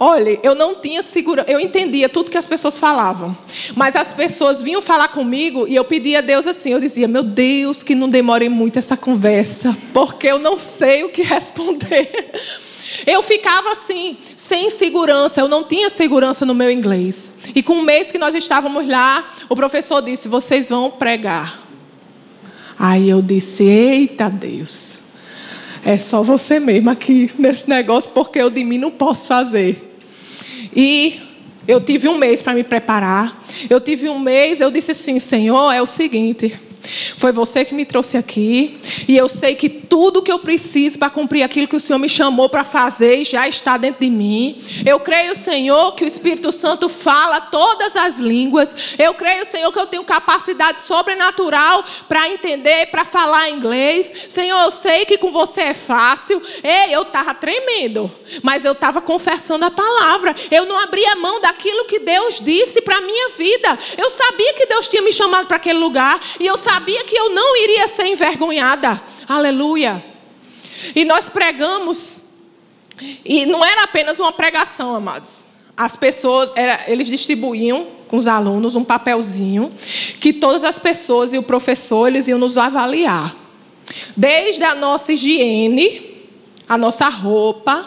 Olha, 0.02 0.40
eu 0.42 0.56
não 0.56 0.76
tinha 0.76 1.02
segurança, 1.02 1.52
eu 1.52 1.60
entendia 1.60 2.08
tudo 2.08 2.32
que 2.32 2.38
as 2.38 2.48
pessoas 2.48 2.78
falavam, 2.78 3.38
mas 3.76 3.98
as 3.98 4.14
pessoas 4.14 4.62
vinham 4.62 4.82
falar 4.82 5.10
comigo 5.10 5.68
e 5.68 5.76
eu 5.76 5.84
pedia 5.84 6.20
a 6.20 6.22
Deus 6.22 6.48
assim, 6.48 6.72
eu 6.72 6.80
dizia, 6.80 7.06
meu 7.06 7.22
Deus, 7.22 7.84
que 7.84 7.94
não 7.94 8.08
demore 8.08 8.48
muito 8.48 8.80
essa 8.80 8.96
conversa, 8.96 9.78
porque 9.94 10.28
eu 10.28 10.40
não 10.40 10.56
sei 10.56 11.04
o 11.04 11.10
que 11.10 11.20
responder. 11.22 12.32
Eu 13.06 13.22
ficava 13.22 13.72
assim, 13.72 14.18
sem 14.36 14.70
segurança, 14.70 15.42
eu 15.42 15.48
não 15.48 15.64
tinha 15.64 15.90
segurança 15.90 16.46
no 16.46 16.56
meu 16.56 16.72
inglês. 16.72 17.34
E 17.54 17.62
com 17.62 17.74
um 17.74 17.82
mês 17.82 18.12
que 18.12 18.18
nós 18.18 18.36
estávamos 18.36 18.88
lá, 18.88 19.30
o 19.48 19.56
professor 19.56 20.02
disse: 20.02 20.28
vocês 20.28 20.70
vão 20.70 20.92
pregar. 20.92 21.68
Aí 22.78 23.10
eu 23.10 23.22
disse: 23.22 23.64
eita 23.64 24.30
Deus, 24.30 25.02
é 25.84 25.98
só 25.98 26.24
você 26.24 26.60
mesmo 26.60 26.90
aqui 26.90 27.32
nesse 27.38 27.70
negócio, 27.70 28.10
porque 28.12 28.40
eu 28.40 28.50
de 28.50 28.64
mim 28.64 28.78
não 28.78 28.92
posso 28.92 29.28
fazer. 29.28 29.98
E 30.76 31.20
eu 31.68 31.80
tive 31.82 32.08
um 32.08 32.18
mês 32.18 32.42
para 32.42 32.54
me 32.54 32.64
preparar. 32.64 33.44
Eu 33.70 33.80
tive 33.80 34.10
um 34.10 34.20
mês, 34.20 34.62
eu 34.62 34.72
disse 34.72 34.92
assim: 34.92 35.20
Senhor, 35.20 35.72
é 35.72 35.82
o 35.82 35.86
seguinte. 35.86 36.69
Foi 37.16 37.32
você 37.32 37.66
que 37.66 37.74
me 37.74 37.86
trouxe 37.86 38.18
aqui. 38.18 38.80
E 39.08 39.18
eu 39.18 39.28
sei 39.30 39.56
que 39.56 39.70
tudo 39.70 40.22
que 40.22 40.32
eu 40.32 40.40
preciso 40.40 40.98
para 40.98 41.10
cumprir 41.10 41.44
aquilo 41.44 41.68
que 41.68 41.76
o 41.76 41.80
Senhor 41.80 42.00
me 42.00 42.10
chamou 42.10 42.50
para 42.50 42.64
fazer 42.64 43.24
já 43.26 43.48
está 43.48 43.78
dentro 43.78 44.02
de 44.02 44.10
mim. 44.10 44.58
Eu 44.86 45.00
creio, 45.00 45.36
Senhor, 45.36 45.94
que 45.94 46.04
o 46.04 46.08
Espírito 46.08 46.52
Santo 46.52 46.90
fala 46.90 47.42
todas 47.42 47.96
as 47.96 48.20
línguas. 48.20 48.96
Eu 48.98 49.14
creio, 49.14 49.46
Senhor, 49.46 49.72
que 49.72 49.80
eu 49.80 49.88
tenho 49.88 50.04
capacidade 50.04 50.82
sobrenatural 50.82 51.84
para 52.08 52.30
entender, 52.30 52.88
para 52.88 53.06
falar 53.06 53.50
inglês. 53.50 54.12
Senhor, 54.28 54.60
eu 54.62 54.72
sei 54.72 55.06
que 55.06 55.18
com 55.18 55.32
você 55.32 55.62
é 55.62 55.74
fácil. 55.74 56.42
Ei, 56.64 56.94
eu 56.94 57.04
estava 57.04 57.34
tremendo. 57.34 58.12
Mas 58.44 58.66
eu 58.66 58.74
estava 58.74 59.02
confessando 59.02 59.66
a 59.66 59.72
palavra. 59.72 60.36
Eu 60.52 60.66
não 60.66 60.78
abria 60.78 61.16
mão 61.16 61.40
daquilo 61.42 61.86
que 61.86 62.00
Deus 62.00 62.40
disse 62.40 62.82
para 62.82 63.02
minha 63.02 63.30
vida. 63.30 63.78
Eu 63.98 64.10
sabia 64.10 64.54
que 64.54 64.66
Deus 64.66 64.88
tinha 64.88 65.02
me 65.02 65.12
chamado 65.12 65.48
para 65.48 65.58
aquele 65.58 65.80
lugar. 65.80 66.20
E 66.40 66.46
eu 66.46 66.58
sabia 66.58 66.79
sabia 66.80 67.04
que 67.04 67.16
eu 67.16 67.30
não 67.32 67.58
iria 67.58 67.88
ser 67.88 68.06
envergonhada. 68.06 69.02
Aleluia. 69.28 70.04
E 70.96 71.04
nós 71.04 71.28
pregamos, 71.28 72.22
e 73.26 73.46
não 73.46 73.66
era 73.66 73.84
apenas 73.84 74.18
uma 74.18 74.32
pregação, 74.32 74.96
amados. 74.96 75.44
As 75.76 75.98
pessoas, 75.98 76.54
era, 76.56 76.86
eles 76.88 77.08
distribuíam 77.08 77.88
com 78.08 78.16
os 78.16 78.28
alunos 78.28 78.76
um 78.76 78.84
papelzinho 78.84 79.74
que 80.22 80.32
todas 80.32 80.64
as 80.64 80.80
pessoas 80.80 81.34
e 81.34 81.38
o 81.38 81.44
professor 81.44 82.08
eles 82.08 82.30
iam 82.30 82.40
nos 82.40 82.58
avaliar. 82.58 83.36
Desde 84.16 84.64
a 84.64 84.74
nossa 84.74 85.12
higiene, 85.12 86.30
a 86.68 86.78
nossa 86.78 87.10
roupa, 87.10 87.86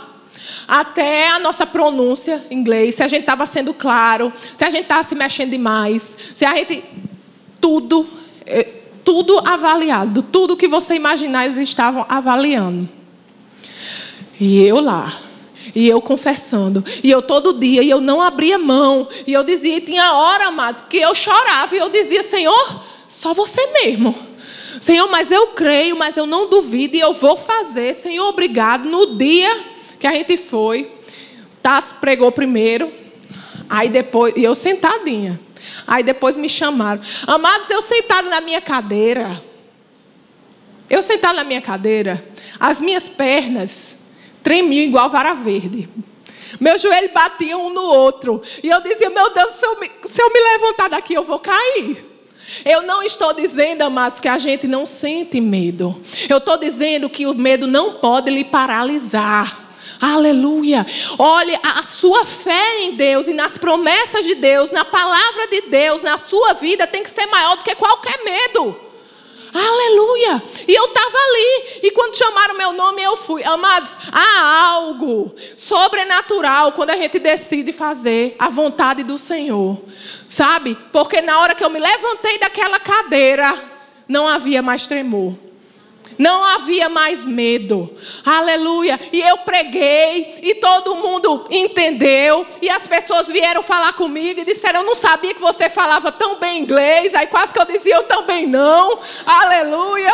até 0.68 1.28
a 1.28 1.38
nossa 1.38 1.66
pronúncia 1.66 2.44
em 2.50 2.58
inglês, 2.58 2.96
se 2.96 3.02
a 3.02 3.08
gente 3.08 3.22
estava 3.22 3.46
sendo 3.46 3.72
claro, 3.72 4.30
se 4.56 4.64
a 4.64 4.70
gente 4.70 4.82
estava 4.82 5.02
se 5.02 5.14
mexendo 5.14 5.50
demais, 5.50 6.16
se 6.34 6.44
a 6.44 6.54
gente. 6.54 6.84
Tudo 7.61 8.08
eh, 8.44 8.81
tudo 9.04 9.38
avaliado, 9.47 10.23
tudo 10.23 10.56
que 10.56 10.68
você 10.68 10.94
imaginar, 10.94 11.44
eles 11.44 11.59
estavam 11.59 12.06
avaliando. 12.09 12.88
E 14.40 14.61
eu 14.62 14.80
lá, 14.80 15.12
e 15.75 15.88
eu 15.88 16.00
confessando, 16.00 16.85
e 17.02 17.11
eu 17.11 17.23
todo 17.23 17.59
dia, 17.59 17.82
e 17.82 17.90
eu 17.90 18.00
não 18.00 18.21
abria 18.21 18.59
mão, 18.59 19.09
e 19.26 19.32
eu 19.32 19.44
dizia, 19.44 19.76
e 19.76 19.80
tinha 19.80 20.12
hora, 20.14 20.47
amados, 20.47 20.85
que 20.88 20.97
eu 20.97 21.14
chorava, 21.14 21.75
e 21.75 21.78
eu 21.78 21.88
dizia, 21.88 22.23
Senhor, 22.23 22.82
só 23.09 23.32
você 23.32 23.64
mesmo. 23.73 24.14
Senhor, 24.80 25.09
mas 25.09 25.30
eu 25.30 25.49
creio, 25.49 25.97
mas 25.97 26.16
eu 26.16 26.26
não 26.26 26.49
duvido, 26.49 26.97
e 26.97 27.00
eu 27.00 27.12
vou 27.12 27.37
fazer, 27.37 27.94
Senhor, 27.94 28.26
obrigado. 28.26 28.88
No 28.88 29.16
dia 29.16 29.61
que 30.00 30.06
a 30.06 30.12
gente 30.12 30.37
foi, 30.37 30.90
Tassi 31.62 31.94
pregou 31.94 32.32
primeiro, 32.32 32.92
aí 33.71 33.88
depois, 33.88 34.35
e 34.37 34.42
eu 34.42 34.54
sentadinha. 34.54 35.38
Aí 35.87 36.02
depois 36.02 36.37
me 36.37 36.49
chamaram. 36.49 37.00
Amados, 37.26 37.71
eu 37.71 37.83
sentado 37.83 38.28
na 38.28 38.40
minha 38.40 38.61
cadeira. 38.61 39.42
Eu 40.88 41.02
sentado 41.02 41.37
na 41.37 41.45
minha 41.45 41.62
cadeira, 41.62 42.23
as 42.61 42.78
minhas 42.81 43.09
pernas 43.09 43.99
tremiam 44.42 44.85
igual 44.85 45.09
vara 45.09 45.33
verde. 45.33 45.88
Meu 46.61 46.78
joelho 46.78 47.11
batia 47.14 47.57
um 47.57 47.73
no 47.73 47.83
outro. 47.83 48.42
E 48.62 48.69
eu 48.69 48.81
dizia, 48.83 49.09
meu 49.09 49.33
Deus, 49.33 49.52
se 49.54 49.64
eu 49.64 49.81
me, 49.81 49.90
se 50.07 50.21
eu 50.21 50.31
me 50.31 50.40
levantar 50.40 50.90
daqui, 50.90 51.14
eu 51.14 51.25
vou 51.25 51.38
cair. 51.38 52.04
Eu 52.64 52.83
não 52.83 53.02
estou 53.02 53.33
dizendo, 53.33 53.83
amados, 53.83 54.21
que 54.21 54.28
a 54.28 54.37
gente 54.37 54.66
não 54.66 54.85
sente 54.85 55.40
medo. 55.40 56.00
Eu 56.28 56.38
estou 56.38 56.59
dizendo 56.59 57.09
que 57.09 57.26
o 57.26 57.35
medo 57.35 57.66
não 57.66 57.95
pode 57.95 58.31
lhe 58.31 58.45
paralisar. 58.45 59.62
Aleluia. 60.02 60.85
Olhe, 61.16 61.56
a 61.62 61.80
sua 61.85 62.25
fé 62.26 62.80
em 62.80 62.97
Deus 62.97 63.28
e 63.28 63.32
nas 63.32 63.56
promessas 63.56 64.26
de 64.26 64.35
Deus, 64.35 64.73
na 64.73 64.85
palavra 64.85 65.47
de 65.47 65.61
Deus, 65.61 66.02
na 66.02 66.18
sua 66.18 66.54
vida 66.54 66.88
tem 66.88 67.04
que 67.04 67.11
ser 67.11 67.26
maior 67.26 67.56
do 67.56 67.62
que 67.62 67.73
qualquer 67.76 68.25
medo. 68.25 68.76
Aleluia! 69.54 70.42
E 70.66 70.75
eu 70.75 70.87
estava 70.87 71.16
ali, 71.16 71.80
e 71.85 71.90
quando 71.92 72.16
chamaram 72.16 72.56
meu 72.56 72.73
nome, 72.73 73.00
eu 73.00 73.16
fui. 73.16 73.44
Amados, 73.44 73.97
há 74.11 74.71
algo 74.71 75.32
sobrenatural 75.56 76.73
quando 76.73 76.90
a 76.90 76.97
gente 76.97 77.21
decide 77.21 77.73
fazer 77.73 78.35
a 78.40 78.49
vontade 78.49 79.04
do 79.04 79.16
Senhor, 79.16 79.80
sabe? 80.26 80.76
Porque 80.90 81.21
na 81.21 81.38
hora 81.38 81.54
que 81.54 81.62
eu 81.62 81.71
me 81.71 81.78
levantei 81.78 82.40
daquela 82.40 82.80
cadeira, 82.80 83.56
não 84.09 84.26
havia 84.26 84.62
mais 84.62 84.88
tremor. 84.88 85.51
Não 86.19 86.45
havia 86.45 86.88
mais 86.88 87.26
medo. 87.26 87.95
Aleluia. 88.25 88.99
E 89.12 89.21
eu 89.21 89.38
preguei 89.38 90.38
e 90.42 90.54
todo 90.57 90.97
mundo 90.97 91.47
entendeu. 91.50 92.47
E 92.61 92.69
as 92.69 92.87
pessoas 92.87 93.28
vieram 93.28 93.62
falar 93.62 93.92
comigo 93.95 94.40
e 94.40 94.45
disseram: 94.45 94.81
Eu 94.81 94.87
não 94.87 94.95
sabia 94.95 95.35
que 95.35 95.40
você 95.40 95.69
falava 95.69 96.12
tão 96.12 96.37
bem 96.37 96.61
inglês. 96.61 97.14
Aí 97.14 97.26
quase 97.26 97.52
que 97.52 97.61
eu 97.61 97.64
dizia: 97.64 97.97
Eu 97.97 98.04
também 98.04 98.47
não. 98.47 98.99
Aleluia. 99.26 100.12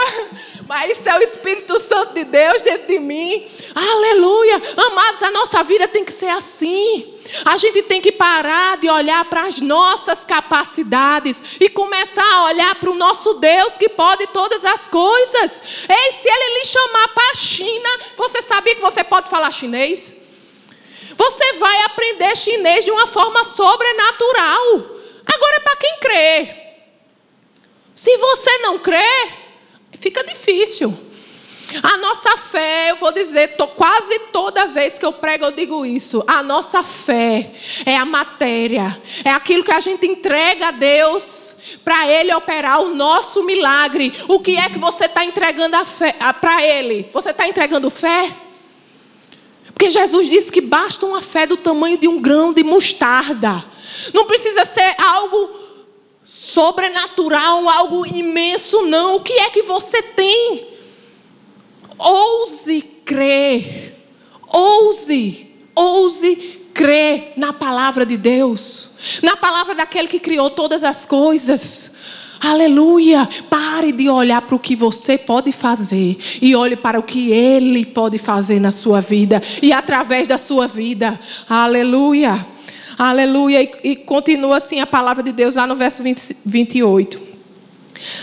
Mas 0.69 0.99
isso 0.99 1.09
é 1.09 1.17
o 1.17 1.23
Espírito 1.23 1.81
Santo 1.81 2.14
de 2.14 2.25
Deus 2.25 2.61
dentro 2.62 2.87
de 2.87 2.99
mim. 2.99 3.47
Aleluia. 3.75 4.61
Amados, 4.76 5.23
a 5.23 5.31
nossa 5.31 5.62
vida 5.62 5.88
tem 5.88 6.05
que 6.05 6.12
ser 6.12 6.28
assim. 6.28 7.17
A 7.44 7.56
gente 7.56 7.82
tem 7.82 8.00
que 8.00 8.12
parar 8.12 8.76
de 8.76 8.88
olhar 8.88 9.25
para 9.26 9.42
as 9.42 9.61
nossas 9.61 10.25
capacidades 10.25 11.42
e 11.61 11.68
começar 11.68 12.25
a 12.35 12.44
olhar 12.47 12.75
para 12.76 12.90
o 12.90 12.94
nosso 12.94 13.35
Deus 13.35 13.76
que 13.76 13.88
pode 13.88 14.26
todas 14.28 14.64
as 14.64 14.88
coisas. 14.88 15.62
Ei, 15.88 16.12
se 16.12 16.28
Ele 16.28 16.58
lhe 16.58 16.64
chamar 16.66 17.08
para 17.08 17.30
a 17.32 17.35
China, 17.35 17.88
você 18.16 18.42
sabia 18.42 18.75
que 18.75 18.80
você 18.80 19.04
pode 19.04 19.28
falar 19.28 19.50
chinês? 19.50 20.16
Você 21.16 21.52
vai 21.54 21.82
aprender 21.82 22.37
chinês 22.37 22.85
de 22.85 22.90
uma 22.90 23.06
forma 23.06 23.42
sobrenatural. 23.44 24.99
Agora 25.26 25.56
é 25.56 25.61
para 25.61 25.76
quem 25.76 25.99
crê. 25.99 26.56
Se 27.94 28.16
você 28.16 28.58
não 28.58 28.78
crê, 28.78 29.28
fica 29.99 30.23
difícil. 30.23 31.08
A 31.82 31.98
nossa 31.98 32.37
fé, 32.37 32.90
eu 32.90 32.96
vou 32.96 33.12
dizer, 33.12 33.56
tô, 33.56 33.66
quase 33.68 34.18
toda 34.32 34.66
vez 34.66 34.98
que 34.98 35.04
eu 35.04 35.12
prego 35.12 35.44
eu 35.44 35.52
digo 35.52 35.84
isso. 35.84 36.25
A 36.26 36.42
nossa 36.42 36.82
fé 36.82 37.52
é 37.84 37.96
a 37.96 38.06
matéria, 38.06 39.00
é 39.25 39.30
aquilo 39.30 39.62
que 39.62 39.72
a 39.72 39.80
gente 39.80 40.06
entrega 40.06 40.68
a 40.68 40.70
Deus 40.70 41.56
para 41.84 42.08
Ele 42.08 42.34
operar 42.34 42.80
o 42.80 42.94
nosso 42.94 43.44
milagre. 43.44 44.12
O 44.28 44.40
que 44.40 44.56
é 44.56 44.70
que 44.70 44.78
você 44.78 45.04
está 45.04 45.25
entregando 45.25 45.76
para 46.40 46.64
Ele? 46.64 47.08
Você 47.12 47.30
está 47.30 47.46
entregando 47.46 47.90
fé? 47.90 48.34
Porque 49.66 49.90
Jesus 49.90 50.28
disse 50.28 50.50
que 50.50 50.60
basta 50.60 51.04
uma 51.04 51.20
fé 51.20 51.46
do 51.46 51.56
tamanho 51.56 51.98
de 51.98 52.08
um 52.08 52.20
grão 52.20 52.52
de 52.52 52.64
mostarda. 52.64 53.64
Não 54.14 54.25
precisa 54.25 54.64
ser 54.64 54.94
algo 54.98 55.50
sobrenatural, 56.25 57.68
algo 57.68 58.06
imenso, 58.06 58.82
não. 58.82 59.16
O 59.16 59.20
que 59.20 59.34
é 59.34 59.50
que 59.50 59.62
você 59.62 60.02
tem? 60.02 60.77
Ouse 61.99 62.83
crer. 63.05 63.97
Ouse, 64.47 65.47
ouse 65.75 66.59
crer 66.73 67.33
na 67.37 67.52
palavra 67.52 68.07
de 68.07 68.17
Deus, 68.17 68.90
na 69.23 69.37
palavra 69.37 69.75
daquele 69.75 70.07
que 70.07 70.21
criou 70.21 70.49
todas 70.49 70.85
as 70.85 71.05
coisas. 71.05 71.93
Aleluia! 72.40 73.28
Pare 73.50 73.90
de 73.90 74.09
olhar 74.09 74.40
para 74.43 74.55
o 74.55 74.61
que 74.61 74.76
você 74.76 75.19
pode 75.19 75.50
fazer 75.50 76.17
e 76.40 76.55
olhe 76.55 76.76
para 76.76 76.99
o 76.99 77.02
que 77.02 77.33
Ele 77.33 77.85
pode 77.85 78.17
fazer 78.17 78.61
na 78.61 78.71
sua 78.71 79.00
vida 79.00 79.43
e 79.61 79.73
através 79.73 80.28
da 80.28 80.38
sua 80.38 80.69
vida. 80.69 81.19
Aleluia! 81.49 82.47
Aleluia! 82.97 83.62
E, 83.62 83.90
e 83.90 83.97
continua 83.97 84.59
assim 84.59 84.81
a 84.81 84.87
palavra 84.87 85.23
de 85.23 85.33
Deus 85.33 85.57
lá 85.57 85.67
no 85.67 85.75
verso 85.75 86.02
20, 86.02 86.37
28. 86.45 87.21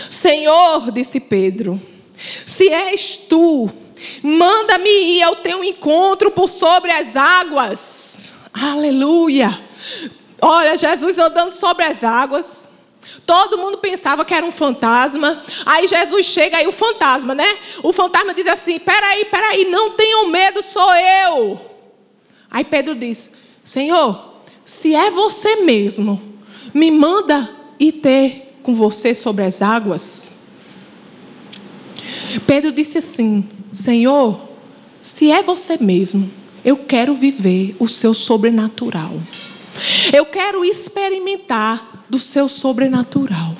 Senhor, 0.08 0.90
disse 0.90 1.20
Pedro, 1.20 1.78
se 2.44 2.68
és 2.68 3.16
tu, 3.16 3.70
manda-me 4.22 4.90
ir 4.90 5.22
ao 5.22 5.36
teu 5.36 5.62
encontro 5.62 6.30
por 6.30 6.48
sobre 6.48 6.90
as 6.90 7.16
águas. 7.16 8.32
Aleluia. 8.52 9.58
Olha, 10.40 10.76
Jesus 10.76 11.18
andando 11.18 11.52
sobre 11.52 11.84
as 11.84 12.02
águas. 12.02 12.68
Todo 13.24 13.58
mundo 13.58 13.78
pensava 13.78 14.24
que 14.24 14.34
era 14.34 14.46
um 14.46 14.52
fantasma. 14.52 15.42
Aí 15.64 15.86
Jesus 15.86 16.26
chega 16.26 16.58
aí 16.58 16.66
o 16.66 16.72
fantasma, 16.72 17.34
né? 17.34 17.58
O 17.82 17.92
fantasma 17.92 18.34
diz 18.34 18.46
assim: 18.46 18.78
"Peraí, 18.78 19.24
peraí, 19.26 19.64
não 19.70 19.92
tenham 19.92 20.28
medo, 20.28 20.62
sou 20.62 20.94
eu." 20.94 21.60
Aí 22.50 22.64
Pedro 22.64 22.94
diz: 22.94 23.32
"Senhor, 23.64 24.42
se 24.64 24.94
é 24.94 25.10
você 25.10 25.56
mesmo, 25.56 26.22
me 26.72 26.90
manda 26.90 27.50
ir 27.78 27.92
ter 27.92 28.58
com 28.62 28.74
você 28.74 29.14
sobre 29.14 29.44
as 29.44 29.62
águas." 29.62 30.35
Pedro 32.46 32.72
disse 32.72 32.98
assim: 32.98 33.48
Senhor, 33.72 34.40
se 35.00 35.30
é 35.30 35.42
você 35.42 35.76
mesmo, 35.78 36.30
eu 36.64 36.76
quero 36.76 37.14
viver 37.14 37.76
o 37.78 37.88
seu 37.88 38.12
sobrenatural. 38.12 39.12
Eu 40.12 40.26
quero 40.26 40.64
experimentar 40.64 42.04
do 42.08 42.18
seu 42.18 42.48
sobrenatural. 42.48 43.54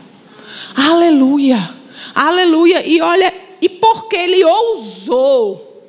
Aleluia. 0.75 1.77
Aleluia. 2.15 2.87
E 2.87 3.01
olha, 3.01 3.33
e 3.61 3.69
porque 3.69 4.17
ele 4.17 4.45
ousou, 4.45 5.85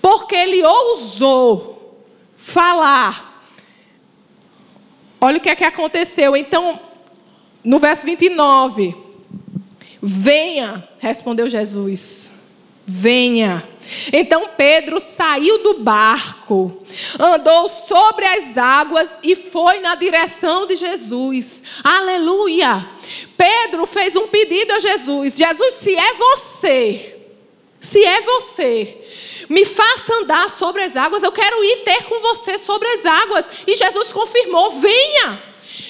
porque 0.00 0.34
ele 0.34 0.62
ousou 0.62 2.04
falar. 2.34 3.46
Olha 5.20 5.38
o 5.38 5.40
que 5.40 5.48
é 5.48 5.56
que 5.56 5.64
aconteceu. 5.64 6.36
Então, 6.36 6.78
no 7.64 7.78
verso 7.78 8.04
29, 8.04 8.94
Venha, 10.06 10.86
respondeu 10.98 11.48
Jesus. 11.48 12.30
Venha. 12.84 13.66
Então 14.12 14.50
Pedro 14.54 15.00
saiu 15.00 15.62
do 15.62 15.78
barco, 15.78 16.84
andou 17.18 17.70
sobre 17.70 18.26
as 18.26 18.58
águas 18.58 19.18
e 19.22 19.34
foi 19.34 19.80
na 19.80 19.94
direção 19.94 20.66
de 20.66 20.76
Jesus. 20.76 21.64
Aleluia! 21.82 22.86
Pedro 23.34 23.86
fez 23.86 24.14
um 24.14 24.28
pedido 24.28 24.74
a 24.74 24.78
Jesus: 24.78 25.36
Jesus, 25.38 25.74
se 25.74 25.96
é 25.96 26.12
você, 26.12 27.16
se 27.80 28.04
é 28.04 28.20
você, 28.20 28.98
me 29.48 29.64
faça 29.64 30.16
andar 30.16 30.50
sobre 30.50 30.82
as 30.82 30.98
águas, 30.98 31.22
eu 31.22 31.32
quero 31.32 31.64
ir 31.64 31.76
ter 31.78 32.04
com 32.04 32.20
você 32.20 32.58
sobre 32.58 32.86
as 32.88 33.06
águas. 33.06 33.50
E 33.66 33.74
Jesus 33.74 34.12
confirmou: 34.12 34.70
venha. 34.72 35.42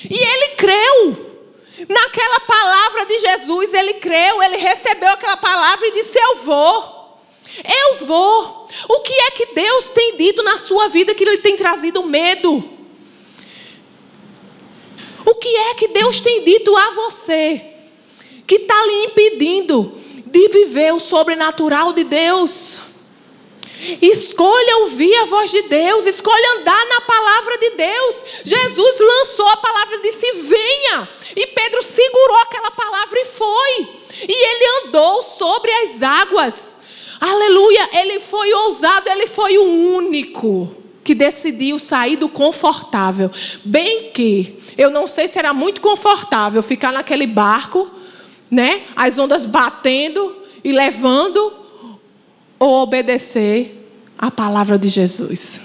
E 0.08 0.14
ele 0.14 0.48
creu. 0.56 1.33
Naquela 1.88 2.40
palavra 2.40 3.06
de 3.06 3.18
Jesus, 3.18 3.74
ele 3.74 3.94
creu, 3.94 4.42
ele 4.42 4.56
recebeu 4.56 5.08
aquela 5.08 5.36
palavra 5.36 5.86
e 5.86 5.92
disse: 5.92 6.18
Eu 6.18 6.36
vou. 6.36 7.20
Eu 7.62 8.06
vou. 8.06 8.68
O 8.88 9.00
que 9.00 9.12
é 9.12 9.30
que 9.30 9.46
Deus 9.46 9.88
tem 9.90 10.16
dito 10.16 10.42
na 10.42 10.58
sua 10.58 10.88
vida 10.88 11.14
que 11.14 11.24
lhe 11.24 11.38
tem 11.38 11.56
trazido 11.56 12.04
medo? 12.04 12.70
O 15.26 15.34
que 15.36 15.48
é 15.48 15.74
que 15.74 15.88
Deus 15.88 16.20
tem 16.20 16.44
dito 16.44 16.76
a 16.76 16.90
você 16.90 17.70
que 18.46 18.56
está 18.56 18.74
lhe 18.86 19.04
impedindo 19.06 19.98
de 20.26 20.48
viver 20.48 20.92
o 20.92 21.00
sobrenatural 21.00 21.92
de 21.92 22.04
Deus? 22.04 22.80
Escolha 24.00 24.78
ouvir 24.78 25.14
a 25.16 25.24
voz 25.24 25.50
de 25.50 25.62
Deus, 25.62 26.06
escolha 26.06 26.60
andar 26.60 26.86
na 26.86 27.00
palavra 27.02 27.58
de 27.58 27.70
Deus. 27.70 28.22
Jesus 28.44 29.00
lançou 29.00 29.48
a 29.48 29.56
palavra 29.56 29.96
e 29.96 30.02
disse: 30.02 30.32
Venha. 30.32 31.08
E 31.36 31.46
Pedro 31.48 31.82
segurou 31.82 32.36
aquela 32.42 32.70
palavra 32.70 33.20
e 33.20 33.24
foi. 33.26 33.88
E 34.28 34.32
ele 34.32 34.86
andou 34.86 35.22
sobre 35.22 35.70
as 35.70 36.02
águas. 36.02 36.78
Aleluia. 37.20 37.88
Ele 37.92 38.20
foi 38.20 38.52
ousado, 38.52 39.10
ele 39.10 39.26
foi 39.26 39.58
o 39.58 39.64
único 39.64 40.74
que 41.02 41.14
decidiu 41.14 41.78
sair 41.78 42.16
do 42.16 42.28
confortável. 42.28 43.30
Bem 43.64 44.10
que 44.12 44.58
eu 44.78 44.90
não 44.90 45.06
sei 45.06 45.28
se 45.28 45.38
era 45.38 45.52
muito 45.52 45.80
confortável 45.80 46.62
ficar 46.62 46.92
naquele 46.92 47.26
barco, 47.26 47.90
né? 48.50 48.84
As 48.96 49.18
ondas 49.18 49.44
batendo 49.44 50.36
e 50.62 50.72
levando 50.72 51.63
obedecer 52.58 53.84
a 54.18 54.30
palavra 54.30 54.78
de 54.78 54.88
Jesus. 54.88 55.60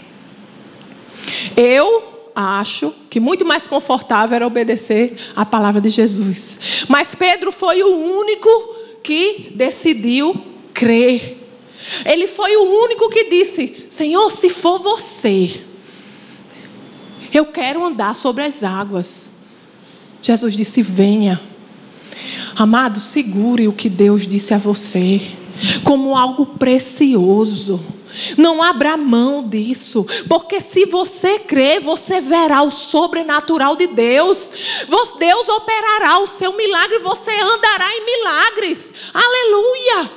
Eu 1.55 2.03
acho 2.35 2.93
que 3.09 3.19
muito 3.19 3.45
mais 3.45 3.67
confortável 3.67 4.35
era 4.35 4.47
obedecer 4.47 5.15
a 5.35 5.45
palavra 5.45 5.81
de 5.81 5.89
Jesus. 5.89 6.85
Mas 6.87 7.15
Pedro 7.15 7.51
foi 7.51 7.83
o 7.83 8.19
único 8.19 8.49
que 9.03 9.51
decidiu 9.55 10.41
crer. 10.73 11.37
Ele 12.05 12.27
foi 12.27 12.55
o 12.55 12.83
único 12.83 13.09
que 13.09 13.29
disse: 13.29 13.85
Senhor, 13.89 14.31
se 14.31 14.49
for 14.49 14.79
você, 14.79 15.61
eu 17.33 17.45
quero 17.45 17.83
andar 17.83 18.15
sobre 18.15 18.43
as 18.43 18.63
águas. 18.63 19.33
Jesus 20.21 20.53
disse: 20.53 20.81
Venha. 20.81 21.39
Amado, 22.55 22.99
segure 22.99 23.67
o 23.69 23.73
que 23.73 23.89
Deus 23.89 24.27
disse 24.27 24.53
a 24.53 24.57
você 24.57 25.21
como 25.83 26.17
algo 26.17 26.45
precioso. 26.45 27.79
Não 28.37 28.61
abra 28.61 28.97
mão 28.97 29.47
disso, 29.47 30.05
porque 30.27 30.59
se 30.59 30.85
você 30.85 31.39
crer, 31.39 31.79
você 31.79 32.19
verá 32.19 32.61
o 32.63 32.71
sobrenatural 32.71 33.75
de 33.75 33.87
Deus. 33.87 34.51
Deus 35.19 35.47
operará 35.49 36.19
o 36.19 36.27
seu 36.27 36.53
milagre, 36.53 36.99
você 36.99 37.31
andará 37.31 37.85
em 37.95 38.05
milagres. 38.05 38.93
Aleluia! 39.13 40.11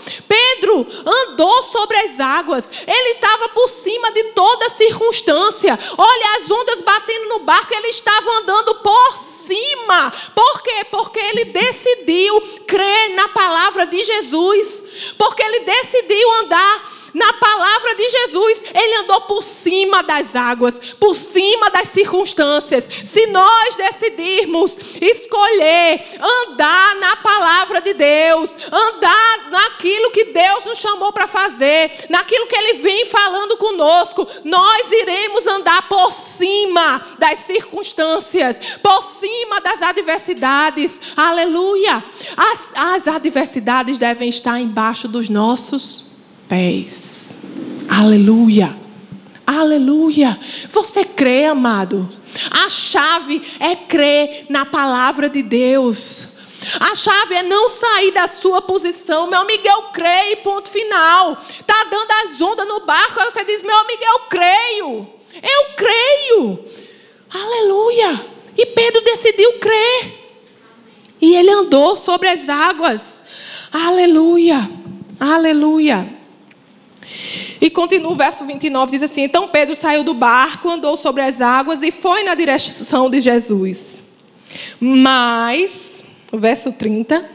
Pedro 0.62 0.87
andou 1.05 1.62
sobre 1.64 1.96
as 1.98 2.20
águas, 2.20 2.70
ele 2.87 3.14
estava 3.14 3.48
por 3.48 3.68
cima 3.68 4.12
de 4.12 4.25
toda 4.33 4.68
circunstância. 4.68 5.77
Olha 5.98 6.37
as 6.37 6.48
ondas 6.48 6.81
batendo 6.81 7.31
no 7.31 7.40
barco, 7.40 7.75
ele 7.75 7.88
estava 7.88 8.31
andando 8.38 8.77
por 8.77 9.18
cima. 9.18 10.12
Por 10.33 10.62
quê? 10.62 10.87
Porque 10.90 11.18
ele 11.18 11.46
decidiu 11.46 12.40
crer 12.66 13.11
na 13.11 13.29
palavra 13.29 13.87
de 13.87 14.05
Jesus, 14.05 15.14
porque 15.18 15.42
ele 15.42 15.61
decidiu 15.61 16.33
andar 16.35 17.02
na 17.14 17.33
palavra 17.35 17.94
de 17.94 18.09
Jesus, 18.09 18.64
ele 18.75 18.96
andou 18.96 19.20
por 19.22 19.42
cima 19.42 20.03
das 20.03 20.35
águas, 20.35 20.94
por 20.94 21.14
cima 21.14 21.70
das 21.70 21.88
circunstâncias. 21.88 22.88
Se 23.05 23.27
nós 23.27 23.77
decidirmos 23.77 24.79
escolher 25.01 26.03
andar 26.20 26.96
na 26.96 27.16
palavra 27.16 27.81
de 27.81 27.92
Deus, 27.92 28.57
andar 28.72 29.51
naquilo 29.51 30.11
que 30.11 30.27
Deus 30.27 30.64
nos 30.64 30.79
chamou 30.79 31.12
para 31.12 31.29
fazer, 31.29 32.07
naquilo 32.09 32.46
que 32.46 32.57
ele 32.57 32.75
vem 32.75 33.05
falando 33.07 33.57
conosco, 33.59 34.27
nós 34.44 34.90
iremos 34.90 35.46
andar 35.46 35.88
por 35.88 36.11
cima 36.12 37.03
das 37.18 37.40
circunstâncias, 37.40 38.79
por 38.83 39.03
cima 39.03 39.61
das 39.61 39.83
adversidades. 39.83 41.01
Aleluia! 41.16 42.03
As, 42.37 42.72
as 42.75 43.09
adversidades 43.09 43.98
devem 43.98 44.29
estar 44.29 44.59
embaixo 44.59 45.07
dos 45.07 45.29
nossos 45.29 46.12
pés. 46.53 47.38
Aleluia. 47.88 48.77
Aleluia. 49.47 50.38
Você 50.71 51.03
crê, 51.03 51.47
amado? 51.47 52.11
A 52.51 52.69
chave 52.69 53.41
é 53.59 53.75
crer 53.75 54.45
na 54.51 54.67
palavra 54.67 55.31
de 55.31 55.43
Deus. 55.43 56.29
A 56.79 56.95
chave 56.95 57.37
é 57.37 57.43
não 57.43 57.71
sair 57.71 58.12
da 58.12 58.27
sua 58.27 58.61
posição. 58.61 59.31
Meu 59.31 59.41
amigo, 59.41 59.67
eu 59.67 59.85
creio, 59.95 60.37
ponto 60.43 60.69
final. 60.69 61.38
Tá 61.67 61.85
dando 61.85 62.11
as 62.23 62.38
ondas 62.38 62.69
no 62.69 62.81
barco, 62.85 63.19
aí 63.19 63.31
você 63.31 63.43
diz, 63.45 63.62
meu 63.62 63.79
amigo, 63.79 64.03
eu 64.05 64.19
creio. 64.29 65.09
Eu 65.43 65.75
creio. 65.75 66.65
Aleluia. 67.33 68.27
E 68.59 68.67
Pedro 68.67 69.01
decidiu 69.01 69.55
crer. 69.55 70.37
E 71.19 71.35
ele 71.35 71.51
andou 71.51 71.97
sobre 71.97 72.29
as 72.29 72.51
águas. 72.51 73.25
Aleluia. 73.73 74.71
Aleluia. 75.19 76.21
E 77.61 77.70
continua 77.70 78.12
o 78.12 78.16
verso 78.16 78.44
29, 78.44 78.92
diz 78.92 79.03
assim: 79.03 79.22
Então 79.22 79.48
Pedro 79.48 79.75
saiu 79.75 80.03
do 80.03 80.14
barco, 80.14 80.68
andou 80.68 80.96
sobre 80.96 81.22
as 81.22 81.40
águas 81.40 81.83
e 81.83 81.90
foi 81.90 82.25
na 82.25 82.35
direção 82.35 83.09
de 83.09 83.20
Jesus. 83.20 84.03
Mas, 84.81 86.05
o 86.31 86.38
verso 86.38 86.72
30, 86.72 87.29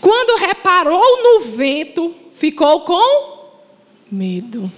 quando 0.00 0.38
reparou 0.38 1.00
no 1.22 1.40
vento, 1.46 2.14
ficou 2.30 2.80
com 2.80 3.42
medo. 4.10 4.70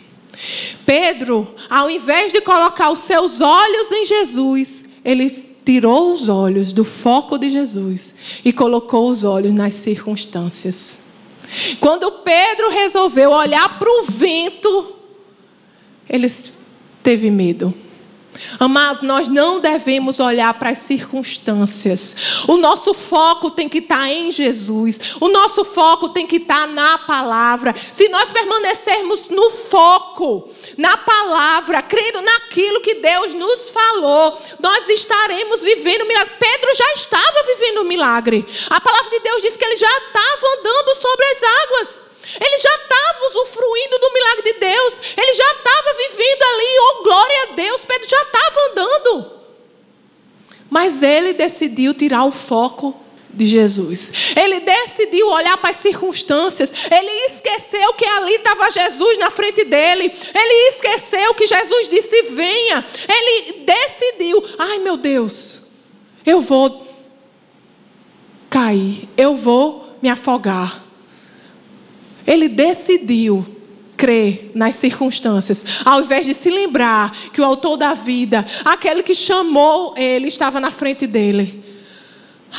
Pedro, 0.84 1.54
ao 1.70 1.90
invés 1.90 2.32
de 2.32 2.40
colocar 2.40 2.90
os 2.90 3.00
seus 3.00 3.40
olhos 3.40 3.90
em 3.90 4.04
Jesus, 4.04 4.84
ele 5.04 5.30
tirou 5.64 6.12
os 6.12 6.28
olhos 6.28 6.72
do 6.72 6.84
foco 6.84 7.38
de 7.38 7.50
Jesus 7.50 8.14
e 8.44 8.52
colocou 8.52 9.08
os 9.08 9.24
olhos 9.24 9.52
nas 9.52 9.74
circunstâncias. 9.74 11.03
Quando 11.80 12.10
Pedro 12.10 12.70
resolveu 12.70 13.30
olhar 13.30 13.78
para 13.78 13.88
o 13.88 14.04
vento, 14.04 14.96
ele 16.08 16.26
teve 17.02 17.30
medo. 17.30 17.74
Amados, 18.58 19.02
nós 19.02 19.28
não 19.28 19.60
devemos 19.60 20.20
olhar 20.20 20.54
para 20.54 20.70
as 20.70 20.78
circunstâncias. 20.78 22.44
O 22.48 22.56
nosso 22.56 22.94
foco 22.94 23.50
tem 23.50 23.68
que 23.68 23.78
estar 23.78 24.08
em 24.08 24.30
Jesus. 24.30 25.16
O 25.20 25.28
nosso 25.28 25.64
foco 25.64 26.08
tem 26.08 26.26
que 26.26 26.36
estar 26.36 26.66
na 26.68 26.98
palavra. 26.98 27.74
Se 27.92 28.08
nós 28.08 28.30
permanecermos 28.30 29.30
no 29.30 29.50
foco, 29.50 30.48
na 30.76 30.96
palavra, 30.96 31.82
crendo 31.82 32.22
naquilo 32.22 32.80
que 32.80 32.94
Deus 32.94 33.34
nos 33.34 33.68
falou, 33.68 34.38
nós 34.60 34.88
estaremos 34.88 35.62
vivendo 35.62 36.06
milagre. 36.06 36.34
Pedro 36.38 36.74
já 36.74 36.92
estava 36.94 37.42
vivendo 37.46 37.78
o 37.78 37.84
milagre. 37.84 38.46
A 38.70 38.80
palavra 38.80 39.10
de 39.10 39.20
Deus 39.20 39.42
diz 39.42 39.56
que 39.56 39.64
ele 39.64 39.76
já 39.76 39.98
estava 39.98 40.46
andando 40.58 40.94
sobre 40.96 41.24
as 41.26 41.42
águas. 41.42 42.03
Ele 42.40 42.58
já 42.58 42.74
estava 42.74 43.26
usufruindo 43.28 43.98
do 43.98 44.12
milagre 44.12 44.52
de 44.52 44.58
Deus. 44.58 45.00
Ele 45.16 45.34
já 45.34 45.52
estava 45.52 45.94
vivendo 45.94 46.42
ali. 46.42 46.78
Oh, 46.78 47.02
glória 47.02 47.42
a 47.42 47.46
Deus. 47.54 47.84
Pedro 47.84 48.08
já 48.08 48.22
estava 48.22 48.60
andando. 48.70 49.32
Mas 50.70 51.02
ele 51.02 51.32
decidiu 51.32 51.94
tirar 51.94 52.24
o 52.24 52.32
foco 52.32 53.04
de 53.34 53.46
Jesus. 53.46 54.12
Ele 54.36 54.60
decidiu 54.60 55.28
olhar 55.28 55.56
para 55.56 55.70
as 55.70 55.76
circunstâncias. 55.76 56.72
Ele 56.90 57.10
esqueceu 57.26 57.92
que 57.94 58.06
ali 58.06 58.34
estava 58.34 58.70
Jesus 58.70 59.18
na 59.18 59.30
frente 59.30 59.64
dele. 59.64 60.04
Ele 60.34 60.68
esqueceu 60.68 61.34
que 61.34 61.46
Jesus 61.46 61.88
disse: 61.88 62.22
Venha. 62.22 62.84
Ele 63.08 63.64
decidiu: 63.64 64.42
Ai 64.58 64.78
meu 64.78 64.96
Deus, 64.96 65.60
eu 66.24 66.40
vou 66.40 66.86
cair. 68.48 69.08
Eu 69.16 69.34
vou 69.34 69.96
me 70.00 70.08
afogar. 70.08 70.83
Ele 72.26 72.48
decidiu 72.48 73.46
crer 73.96 74.50
nas 74.54 74.74
circunstâncias, 74.74 75.64
ao 75.84 76.00
invés 76.00 76.26
de 76.26 76.34
se 76.34 76.50
lembrar 76.50 77.16
que 77.32 77.40
o 77.40 77.44
autor 77.44 77.76
da 77.76 77.94
vida, 77.94 78.44
aquele 78.64 79.02
que 79.02 79.14
chamou 79.14 79.94
ele, 79.96 80.28
estava 80.28 80.60
na 80.60 80.70
frente 80.70 81.06
dele. 81.06 81.62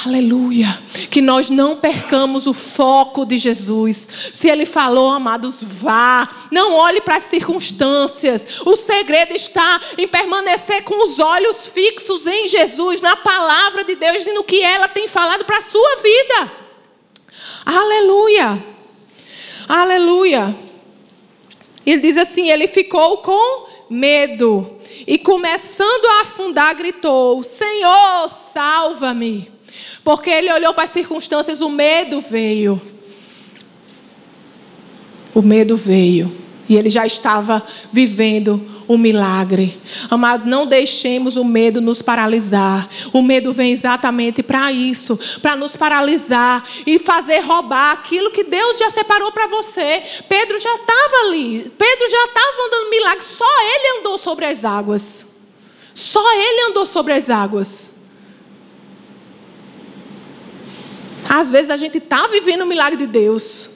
Aleluia. 0.04 0.78
Que 1.10 1.22
nós 1.22 1.50
não 1.50 1.78
percamos 1.78 2.48
o 2.48 2.54
foco 2.54 3.26
de 3.26 3.38
Jesus. 3.38 4.10
Se 4.34 4.50
ele 4.50 4.66
falou, 4.66 5.12
amados, 5.12 5.64
vá. 5.64 6.28
Não 6.52 6.74
olhe 6.74 7.00
para 7.00 7.16
as 7.16 7.24
circunstâncias. 7.24 8.60
O 8.66 8.76
segredo 8.76 9.34
está 9.34 9.80
em 9.98 10.06
permanecer 10.06 10.84
com 10.84 11.06
os 11.06 11.18
olhos 11.18 11.68
fixos 11.68 12.28
em 12.28 12.48
Jesus, 12.50 13.00
na 13.00 13.16
palavra 13.16 13.86
de 13.86 13.96
Deus 13.96 14.26
e 14.26 14.34
no 14.34 14.44
que 14.44 14.62
ela 14.62 14.90
tem 14.90 15.08
falado 15.08 15.46
para 15.46 15.60
a 15.60 15.62
sua 15.62 15.96
vida. 16.02 16.52
Aleluia. 17.66 18.75
Aleluia. 19.68 20.56
Ele 21.86 22.02
diz 22.02 22.18
assim: 22.18 22.50
ele 22.50 22.68
ficou 22.68 23.18
com 23.18 23.68
medo 23.90 24.78
e, 25.08 25.18
começando 25.18 26.06
a 26.06 26.22
afundar, 26.22 26.76
gritou: 26.76 27.44
Senhor, 27.44 28.30
salva-me. 28.30 29.52
Porque 30.04 30.30
ele 30.30 30.54
olhou 30.54 30.74
para 30.74 30.84
as 30.84 30.92
circunstâncias, 30.92 31.62
o 31.62 31.70
medo 31.70 32.22
veio. 32.22 32.82
O 35.34 35.42
medo 35.42 35.76
veio. 35.76 36.36
E 36.70 36.76
ele 36.76 36.90
já 36.90 37.06
estava 37.06 37.64
vivendo 37.92 38.75
o 38.88 38.98
milagre. 38.98 39.80
Amados, 40.10 40.46
não 40.46 40.66
deixemos 40.66 41.36
o 41.36 41.44
medo 41.44 41.82
nos 41.82 42.02
paralisar. 42.02 42.90
O 43.12 43.22
medo 43.22 43.52
vem 43.52 43.72
exatamente 43.72 44.44
para 44.44 44.72
isso 44.72 45.20
para 45.42 45.56
nos 45.56 45.76
paralisar 45.76 46.68
e 46.86 47.00
fazer 47.00 47.40
roubar 47.40 47.94
aquilo 47.94 48.32
que 48.32 48.44
Deus 48.44 48.78
já 48.78 48.90
separou 48.90 49.32
para 49.32 49.48
você. 49.48 50.04
Pedro 50.28 50.60
já 50.60 50.74
estava 50.76 51.16
ali. 51.26 51.72
Pedro 51.78 52.10
já 52.10 52.26
estava 52.26 52.68
andando 52.68 52.90
milagre. 52.90 53.24
Só 53.24 53.46
ele 53.62 54.00
andou 54.00 54.18
sobre 54.18 54.46
as 54.46 54.64
águas. 54.66 55.26
Só 55.94 56.34
ele 56.34 56.70
andou 56.70 56.86
sobre 56.86 57.14
as 57.14 57.30
águas. 57.30 57.92
Às 61.28 61.52
vezes 61.52 61.70
a 61.70 61.78
gente 61.78 61.98
está 61.98 62.28
vivendo 62.28 62.62
o 62.62 62.68
milagre 62.68 62.98
de 62.98 63.08
Deus. 63.08 63.75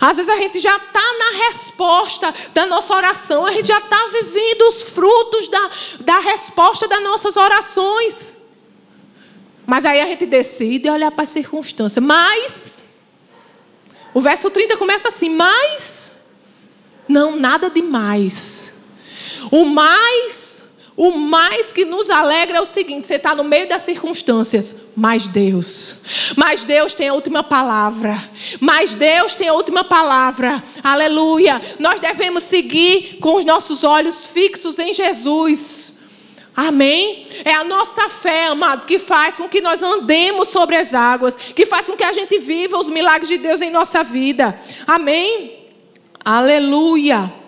Às 0.00 0.16
vezes 0.18 0.28
a 0.28 0.36
gente 0.36 0.60
já 0.60 0.76
está 0.76 1.00
na 1.00 1.46
resposta 1.46 2.32
da 2.52 2.66
nossa 2.66 2.94
oração, 2.94 3.46
a 3.46 3.52
gente 3.52 3.68
já 3.68 3.78
está 3.78 4.08
vivendo 4.12 4.62
os 4.68 4.82
frutos 4.82 5.48
da, 5.48 5.70
da 6.00 6.20
resposta 6.20 6.86
das 6.86 7.02
nossas 7.02 7.36
orações. 7.36 8.36
Mas 9.66 9.84
aí 9.84 10.00
a 10.00 10.06
gente 10.06 10.26
decide 10.26 10.90
olhar 10.90 11.10
para 11.10 11.24
as 11.24 11.30
circunstâncias. 11.30 12.04
Mas, 12.04 12.84
o 14.12 14.20
verso 14.20 14.50
30 14.50 14.76
começa 14.76 15.08
assim: 15.08 15.28
Mas, 15.30 16.12
não, 17.08 17.36
nada 17.36 17.70
demais. 17.70 18.74
O 19.50 19.64
mais 19.64 20.59
o 20.96 21.12
mais 21.12 21.72
que 21.72 21.84
nos 21.84 22.10
alegra 22.10 22.58
é 22.58 22.60
o 22.60 22.66
seguinte: 22.66 23.06
você 23.06 23.14
está 23.14 23.34
no 23.34 23.44
meio 23.44 23.68
das 23.68 23.82
circunstâncias, 23.82 24.74
mas 24.96 25.28
Deus, 25.28 25.96
mas 26.36 26.64
Deus 26.64 26.94
tem 26.94 27.08
a 27.08 27.14
última 27.14 27.42
palavra, 27.42 28.22
mas 28.60 28.94
Deus 28.94 29.34
tem 29.34 29.48
a 29.48 29.54
última 29.54 29.84
palavra, 29.84 30.62
aleluia. 30.82 31.60
Nós 31.78 32.00
devemos 32.00 32.44
seguir 32.44 33.18
com 33.20 33.36
os 33.36 33.44
nossos 33.44 33.84
olhos 33.84 34.24
fixos 34.24 34.78
em 34.78 34.92
Jesus. 34.92 35.94
Amém? 36.56 37.26
É 37.44 37.54
a 37.54 37.64
nossa 37.64 38.10
fé, 38.10 38.46
amado, 38.46 38.86
que 38.86 38.98
faz 38.98 39.36
com 39.36 39.48
que 39.48 39.62
nós 39.62 39.82
andemos 39.82 40.48
sobre 40.48 40.76
as 40.76 40.92
águas, 40.92 41.34
que 41.36 41.64
faz 41.64 41.86
com 41.86 41.96
que 41.96 42.04
a 42.04 42.12
gente 42.12 42.38
viva 42.38 42.76
os 42.76 42.88
milagres 42.88 43.28
de 43.28 43.38
Deus 43.38 43.62
em 43.62 43.70
nossa 43.70 44.02
vida. 44.02 44.58
Amém? 44.86 45.68
Aleluia. 46.22 47.39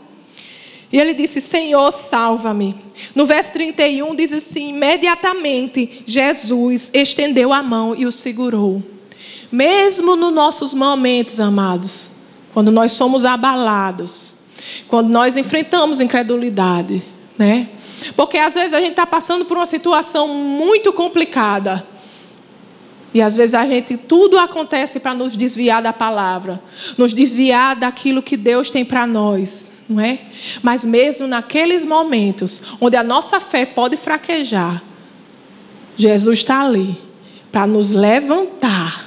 E 0.93 1.01
ele 1.01 1.15
disse: 1.15 1.41
Senhor, 1.41 1.91
salva-me. 1.91 2.77
No 3.15 3.25
verso 3.25 3.53
31 3.53 4.15
diz 4.15 4.33
assim: 4.33 4.69
imediatamente 4.69 6.03
Jesus 6.05 6.91
estendeu 6.93 7.53
a 7.53 7.63
mão 7.63 7.95
e 7.97 8.05
o 8.05 8.13
segurou. 8.13 8.83
Mesmo 9.51 10.15
nos 10.15 10.33
nossos 10.33 10.75
momentos, 10.75 11.41
amados, 11.41 12.11
quando 12.53 12.71
nós 12.71 12.93
somos 12.93 13.25
abalados, 13.25 14.35
quando 14.87 15.09
nós 15.09 15.37
enfrentamos 15.37 15.99
incredulidade, 15.99 17.03
né? 17.39 17.71
Porque 18.15 18.37
às 18.37 18.55
vezes 18.55 18.75
a 18.75 18.81
gente 18.81 18.91
está 18.91 19.07
passando 19.07 19.45
por 19.45 19.57
uma 19.57 19.67
situação 19.67 20.29
muito 20.29 20.93
complicada. 20.93 21.87
E 23.15 23.21
às 23.21 23.37
vezes 23.37 23.55
a 23.55 23.67
gente, 23.67 23.97
tudo 23.97 24.39
acontece 24.39 24.99
para 24.99 25.13
nos 25.13 25.37
desviar 25.37 25.83
da 25.83 25.93
palavra, 25.93 26.63
nos 26.97 27.13
desviar 27.13 27.77
daquilo 27.77 28.23
que 28.23 28.39
Deus 28.39 28.71
tem 28.71 28.87
para 28.87 29.07
nós 29.07 29.72
não 29.93 30.01
é? 30.01 30.19
Mas 30.63 30.85
mesmo 30.85 31.27
naqueles 31.27 31.85
momentos 31.85 32.63
onde 32.81 32.97
a 32.97 33.03
nossa 33.03 33.41
fé 33.41 33.67
pode 33.67 33.97
fraquejar, 33.97 34.83
Jesus 35.97 36.39
está 36.39 36.65
ali 36.65 36.97
para 37.51 37.67
nos 37.67 37.93
levantar, 37.93 39.07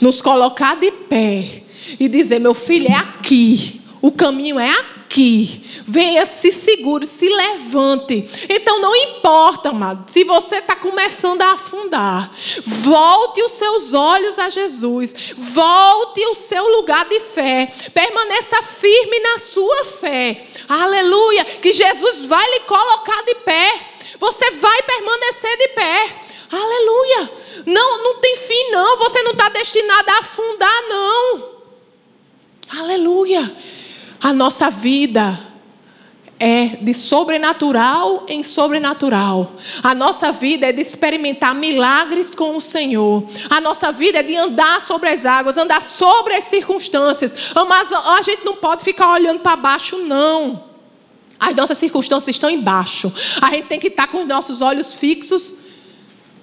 nos 0.00 0.20
colocar 0.20 0.76
de 0.76 0.90
pé 0.90 1.62
e 2.00 2.08
dizer: 2.08 2.38
meu 2.38 2.54
filho, 2.54 2.88
é 2.88 2.94
aqui, 2.94 3.80
o 4.00 4.10
caminho 4.10 4.58
é 4.58 4.70
aqui 4.70 4.91
aqui. 5.12 5.60
Venha, 5.86 6.24
se 6.24 6.50
segure, 6.50 7.06
se 7.06 7.28
levante. 7.28 8.24
Então 8.48 8.80
não 8.80 8.96
importa, 8.96 9.68
amado, 9.68 10.10
se 10.10 10.24
você 10.24 10.56
está 10.56 10.74
começando 10.74 11.42
a 11.42 11.52
afundar. 11.52 12.32
Volte 12.64 13.42
os 13.42 13.52
seus 13.52 13.92
olhos 13.92 14.38
a 14.38 14.48
Jesus. 14.48 15.14
Volte 15.36 16.24
o 16.26 16.34
seu 16.34 16.66
lugar 16.78 17.06
de 17.08 17.20
fé. 17.20 17.68
Permaneça 17.92 18.62
firme 18.62 19.20
na 19.20 19.38
sua 19.38 19.84
fé. 19.84 20.46
Aleluia! 20.66 21.44
Que 21.44 21.72
Jesus 21.72 22.24
vai 22.24 22.50
lhe 22.50 22.60
colocar 22.60 23.22
de 23.24 23.34
pé. 23.36 23.90
Você 24.18 24.50
vai 24.52 24.82
permanecer 24.82 25.58
de 25.58 25.68
pé. 25.68 26.16
Aleluia! 26.50 27.30
Não, 27.66 28.02
não 28.02 28.14
tem 28.20 28.36
fim, 28.36 28.70
não. 28.70 28.96
Você 28.98 29.22
não 29.22 29.32
está 29.32 29.48
destinado 29.50 30.10
a 30.10 30.18
afundar, 30.18 30.82
não. 30.88 31.52
Aleluia! 32.78 33.54
A 34.22 34.32
nossa 34.32 34.70
vida 34.70 35.38
é 36.38 36.76
de 36.80 36.94
sobrenatural 36.94 38.24
em 38.28 38.42
sobrenatural. 38.42 39.52
A 39.82 39.94
nossa 39.94 40.30
vida 40.30 40.66
é 40.66 40.72
de 40.72 40.80
experimentar 40.80 41.54
milagres 41.54 42.34
com 42.34 42.56
o 42.56 42.60
Senhor. 42.60 43.24
A 43.50 43.60
nossa 43.60 43.90
vida 43.90 44.20
é 44.20 44.22
de 44.22 44.36
andar 44.36 44.80
sobre 44.80 45.08
as 45.08 45.26
águas, 45.26 45.56
andar 45.56 45.82
sobre 45.82 46.34
as 46.34 46.44
circunstâncias. 46.44 47.52
Mas 47.68 47.92
a 47.92 48.22
gente 48.22 48.44
não 48.44 48.54
pode 48.54 48.84
ficar 48.84 49.12
olhando 49.12 49.40
para 49.40 49.56
baixo, 49.56 49.98
não. 49.98 50.64
As 51.38 51.54
nossas 51.56 51.78
circunstâncias 51.78 52.36
estão 52.36 52.48
embaixo. 52.48 53.12
A 53.40 53.50
gente 53.50 53.66
tem 53.66 53.80
que 53.80 53.88
estar 53.88 54.06
com 54.06 54.22
os 54.22 54.28
nossos 54.28 54.60
olhos 54.60 54.94
fixos 54.94 55.56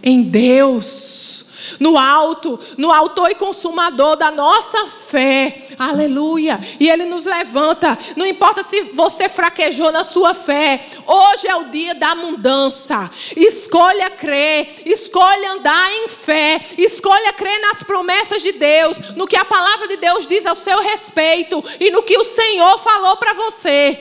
em 0.03 0.21
Deus 0.21 1.45
no 1.79 1.97
alto, 1.97 2.59
no 2.77 2.91
autor 2.91 3.29
e 3.31 3.35
consumador 3.35 4.15
da 4.15 4.31
nossa 4.31 4.87
fé. 4.87 5.68
Aleluia. 5.79 6.59
E 6.77 6.89
ele 6.89 7.05
nos 7.05 7.23
levanta. 7.23 7.97
Não 8.17 8.27
importa 8.27 8.61
se 8.61 8.81
você 8.93 9.29
fraquejou 9.29 9.93
na 9.93 10.03
sua 10.03 10.33
fé. 10.33 10.85
Hoje 11.07 11.47
é 11.47 11.55
o 11.55 11.69
dia 11.69 11.95
da 11.95 12.13
mudança. 12.15 13.09
Escolha 13.33 14.09
crer, 14.09 14.83
escolha 14.85 15.53
andar 15.53 15.89
em 15.93 16.09
fé, 16.09 16.59
escolha 16.77 17.31
crer 17.31 17.61
nas 17.61 17.81
promessas 17.81 18.41
de 18.41 18.51
Deus, 18.51 19.15
no 19.15 19.25
que 19.25 19.37
a 19.37 19.45
palavra 19.45 19.87
de 19.87 19.95
Deus 19.95 20.27
diz 20.27 20.45
ao 20.45 20.53
seu 20.53 20.81
respeito 20.81 21.63
e 21.79 21.89
no 21.91 22.03
que 22.03 22.17
o 22.17 22.25
Senhor 22.25 22.77
falou 22.79 23.15
para 23.15 23.33
você. 23.33 23.97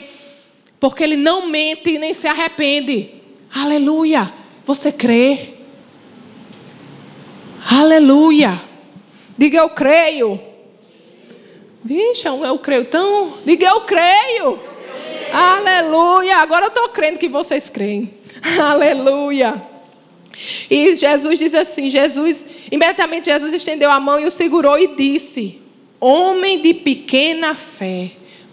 Porque 0.80 1.04
ele 1.04 1.16
não 1.16 1.46
mente 1.46 1.96
nem 1.96 2.12
se 2.12 2.26
arrepende. 2.26 3.14
Aleluia. 3.54 4.34
Você 4.66 4.90
crê? 4.90 5.54
Aleluia. 7.70 8.60
Diga 9.38 9.58
eu 9.58 9.70
creio. 9.70 10.47
Vixe, 11.84 12.26
é 12.26 12.30
eu 12.30 12.58
creio 12.58 12.84
tão. 12.84 13.34
Diga 13.44 13.66
eu 13.66 13.80
creio. 13.82 14.60
Aleluia. 15.32 16.38
Agora 16.38 16.66
eu 16.66 16.68
estou 16.68 16.88
crendo 16.88 17.18
que 17.18 17.28
vocês 17.28 17.68
creem. 17.68 18.14
Aleluia. 18.60 19.62
E 20.70 20.94
Jesus 20.94 21.38
diz 21.38 21.54
assim: 21.54 21.90
Jesus, 21.90 22.46
imediatamente 22.70 23.30
Jesus 23.30 23.52
estendeu 23.52 23.90
a 23.90 24.00
mão 24.00 24.18
e 24.18 24.26
o 24.26 24.30
segurou 24.30 24.78
e 24.78 24.88
disse: 24.96 25.60
Homem 26.00 26.60
de 26.60 26.74
pequena 26.74 27.54
fé, 27.54 28.12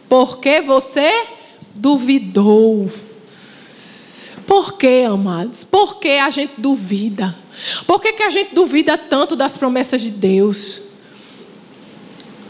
por 0.09 0.39
que 0.39 0.61
você 0.61 1.25
duvidou? 1.73 2.89
Por 4.45 4.77
que, 4.77 5.03
amados? 5.03 5.63
Por 5.63 5.99
que 5.99 6.09
a 6.09 6.29
gente 6.29 6.53
duvida? 6.57 7.35
Por 7.87 8.01
que, 8.01 8.13
que 8.13 8.23
a 8.23 8.29
gente 8.29 8.53
duvida 8.53 8.97
tanto 8.97 9.35
das 9.35 9.57
promessas 9.57 10.01
de 10.01 10.11
Deus? 10.11 10.81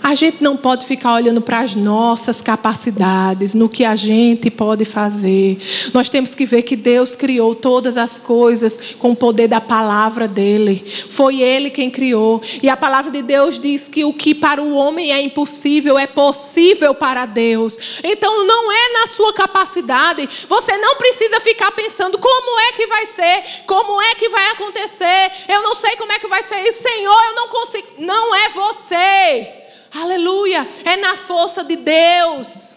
A 0.05 0.13
gente 0.13 0.37
não 0.39 0.55
pode 0.55 0.85
ficar 0.85 1.15
olhando 1.15 1.41
para 1.41 1.61
as 1.61 1.73
nossas 1.73 2.39
capacidades, 2.39 3.55
no 3.55 3.67
que 3.67 3.83
a 3.83 3.95
gente 3.95 4.51
pode 4.51 4.85
fazer. 4.85 5.57
Nós 5.95 6.09
temos 6.09 6.35
que 6.35 6.45
ver 6.45 6.61
que 6.61 6.75
Deus 6.75 7.15
criou 7.15 7.55
todas 7.55 7.97
as 7.97 8.19
coisas 8.19 8.93
com 8.99 9.13
o 9.13 9.15
poder 9.15 9.47
da 9.47 9.59
palavra 9.59 10.27
dele. 10.27 10.85
Foi 11.09 11.41
ele 11.41 11.71
quem 11.71 11.89
criou. 11.89 12.39
E 12.61 12.69
a 12.69 12.77
palavra 12.77 13.09
de 13.09 13.23
Deus 13.23 13.59
diz 13.59 13.87
que 13.87 14.05
o 14.05 14.13
que 14.13 14.35
para 14.35 14.61
o 14.61 14.75
homem 14.75 15.11
é 15.11 15.19
impossível 15.19 15.97
é 15.97 16.05
possível 16.05 16.93
para 16.93 17.25
Deus. 17.25 17.99
Então 18.03 18.45
não 18.45 18.71
é 18.71 18.93
na 18.99 19.07
sua 19.07 19.33
capacidade. 19.33 20.29
Você 20.47 20.77
não 20.77 20.97
precisa 20.97 21.39
ficar 21.39 21.71
pensando 21.71 22.19
como 22.19 22.59
é 22.59 22.73
que 22.73 22.85
vai 22.85 23.07
ser, 23.07 23.43
como 23.65 23.99
é 23.99 24.13
que 24.13 24.29
vai 24.29 24.51
acontecer. 24.51 25.31
Eu 25.49 25.63
não 25.63 25.73
sei 25.73 25.95
como 25.95 26.11
é 26.11 26.19
que 26.19 26.27
vai 26.27 26.43
ser 26.43 26.61
isso, 26.61 26.83
Senhor, 26.83 27.23
eu 27.23 27.33
não 27.33 27.47
consigo. 27.47 27.87
Não 27.97 28.35
é 28.35 28.49
você. 28.49 29.64
Aleluia! 29.95 30.67
É 30.84 30.97
na 30.97 31.15
força 31.15 31.63
de 31.63 31.77
Deus. 31.77 32.75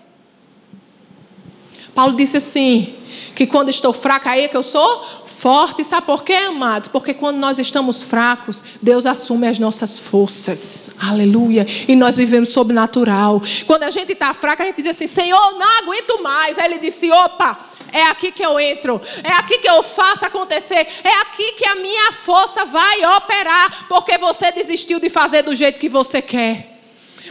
Paulo 1.94 2.14
disse 2.14 2.37
assim: 2.37 2.98
que 3.38 3.46
quando 3.46 3.68
estou 3.68 3.92
fraca, 3.92 4.31
aí 4.31 4.42
é 4.42 4.48
que 4.48 4.57
eu 4.57 4.64
sou 4.64 5.04
forte. 5.24 5.85
Sabe 5.85 6.07
por 6.07 6.24
quê, 6.24 6.35
amados? 6.35 6.88
Porque 6.88 7.14
quando 7.14 7.37
nós 7.37 7.57
estamos 7.57 8.02
fracos, 8.02 8.64
Deus 8.83 9.07
assume 9.07 9.46
as 9.46 9.61
nossas 9.61 9.96
forças. 9.96 10.90
Aleluia. 10.98 11.64
E 11.87 11.94
nós 11.94 12.16
vivemos 12.16 12.48
sobrenatural. 12.48 13.40
Quando 13.64 13.85
a 13.85 13.90
gente 13.90 14.12
está 14.12 14.35
fraca, 14.35 14.64
a 14.64 14.66
gente 14.66 14.83
diz 14.83 14.96
assim: 14.96 15.07
Senhor, 15.07 15.57
não 15.57 15.78
aguento 15.78 16.20
mais. 16.20 16.59
Aí 16.59 16.64
ele 16.64 16.78
disse: 16.78 17.11
opa. 17.12 17.59
É 17.90 18.02
aqui 18.02 18.31
que 18.31 18.44
eu 18.44 18.61
entro, 18.61 19.00
é 19.24 19.33
aqui 19.33 19.57
que 19.57 19.70
eu 19.70 19.83
faço 19.83 20.22
acontecer, 20.22 20.87
é 21.02 21.20
aqui 21.22 21.52
que 21.52 21.66
a 21.66 21.74
minha 21.74 22.12
força 22.12 22.66
vai 22.66 23.02
operar, 23.16 23.87
porque 23.88 24.18
você 24.18 24.52
desistiu 24.52 25.00
de 25.00 25.09
fazer 25.09 25.40
do 25.40 25.57
jeito 25.57 25.78
que 25.78 25.88
você 25.88 26.20
quer. 26.20 26.77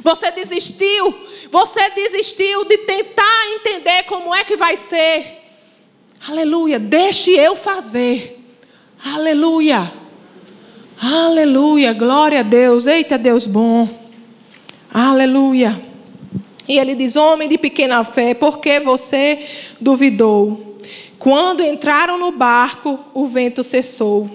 Você 0.04 0.32
desistiu. 0.32 1.16
Você 1.52 1.90
desistiu 1.92 2.66
de 2.66 2.78
tentar 2.80 3.52
entender 3.56 4.04
como 4.04 4.34
é 4.34 4.44
que 4.44 4.56
vai 4.56 4.78
ser. 4.78 5.44
Aleluia. 6.28 6.80
Deixe 6.80 7.32
eu 7.32 7.56
fazer. 7.56 8.40
Aleluia. 9.04 9.92
Aleluia. 11.02 11.94
Glória 11.94 12.40
a 12.40 12.44
Deus. 12.44 12.88
Eita, 12.88 13.18
Deus 13.18 13.46
bom. 13.46 13.88
Aleluia. 14.92 15.80
E 16.68 16.78
ele 16.78 16.96
diz: 16.96 17.16
Homem 17.16 17.48
de 17.48 17.58
pequena 17.58 18.04
fé, 18.04 18.34
por 18.34 18.60
que 18.60 18.80
você 18.80 19.46
duvidou? 19.80 20.78
Quando 21.18 21.64
entraram 21.64 22.18
no 22.18 22.32
barco, 22.32 23.00
o 23.14 23.26
vento 23.26 23.64
cessou. 23.64 24.30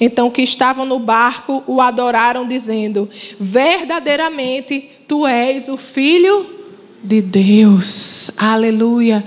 Então, 0.00 0.30
que 0.30 0.42
estavam 0.42 0.86
no 0.86 0.98
barco 0.98 1.62
o 1.66 1.80
adoraram, 1.80 2.46
dizendo: 2.46 3.08
Verdadeiramente 3.38 4.90
tu 5.06 5.26
és 5.26 5.68
o 5.68 5.76
filho 5.76 6.60
de 7.02 7.22
Deus. 7.22 8.30
Aleluia. 8.36 9.24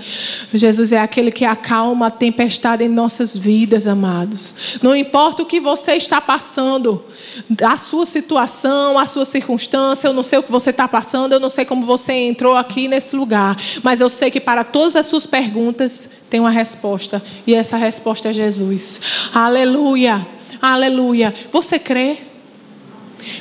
Jesus 0.52 0.92
é 0.92 1.00
aquele 1.00 1.32
que 1.32 1.44
acalma 1.44 2.06
a 2.06 2.10
tempestade 2.10 2.84
em 2.84 2.88
nossas 2.88 3.36
vidas, 3.36 3.86
amados. 3.86 4.78
Não 4.80 4.94
importa 4.94 5.42
o 5.42 5.46
que 5.46 5.58
você 5.58 5.92
está 5.94 6.20
passando, 6.20 7.04
a 7.62 7.76
sua 7.76 8.06
situação, 8.06 8.98
a 8.98 9.06
sua 9.06 9.24
circunstância, 9.24 10.06
eu 10.06 10.12
não 10.12 10.22
sei 10.22 10.38
o 10.38 10.42
que 10.42 10.52
você 10.52 10.70
está 10.70 10.86
passando, 10.86 11.32
eu 11.32 11.40
não 11.40 11.50
sei 11.50 11.64
como 11.64 11.84
você 11.84 12.12
entrou 12.12 12.56
aqui 12.56 12.86
nesse 12.86 13.16
lugar, 13.16 13.56
mas 13.82 14.00
eu 14.00 14.08
sei 14.08 14.30
que 14.30 14.40
para 14.40 14.62
todas 14.62 14.94
as 14.94 15.06
suas 15.06 15.26
perguntas 15.26 16.10
tem 16.30 16.40
uma 16.40 16.50
resposta, 16.50 17.22
e 17.46 17.54
essa 17.54 17.76
resposta 17.76 18.30
é 18.30 18.32
Jesus. 18.32 19.00
Aleluia. 19.32 20.33
Aleluia. 20.66 21.34
Você 21.52 21.78
crê? 21.78 22.16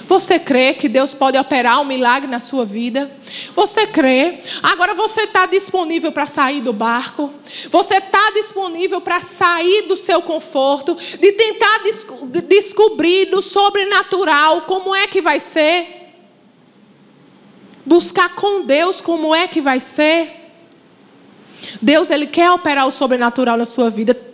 Você 0.05 0.37
crê 0.37 0.73
que 0.73 0.89
Deus 0.89 1.13
pode 1.13 1.37
operar 1.37 1.79
um 1.79 1.85
milagre 1.85 2.29
na 2.29 2.37
sua 2.37 2.65
vida? 2.65 3.09
Você 3.55 3.87
crê? 3.87 4.39
Agora 4.61 4.93
você 4.93 5.21
está 5.21 5.45
disponível 5.45 6.11
para 6.11 6.25
sair 6.25 6.59
do 6.59 6.73
barco? 6.73 7.33
Você 7.71 7.95
está 7.95 8.31
disponível 8.31 8.99
para 8.99 9.21
sair 9.21 9.83
do 9.83 9.95
seu 9.95 10.21
conforto? 10.21 10.95
De 10.95 11.31
tentar 11.31 11.83
desco 11.83 12.27
descobrir 12.27 13.27
do 13.27 13.41
sobrenatural 13.41 14.63
como 14.63 14.93
é 14.93 15.07
que 15.07 15.21
vai 15.21 15.39
ser? 15.39 16.11
Buscar 17.85 18.35
com 18.35 18.65
Deus 18.65 18.99
como 18.99 19.33
é 19.33 19.47
que 19.47 19.61
vai 19.61 19.79
ser? 19.79 20.51
Deus, 21.81 22.09
Ele 22.09 22.27
quer 22.27 22.51
operar 22.51 22.85
o 22.85 22.91
sobrenatural 22.91 23.55
na 23.55 23.63
sua 23.63 23.89
vida. 23.89 24.32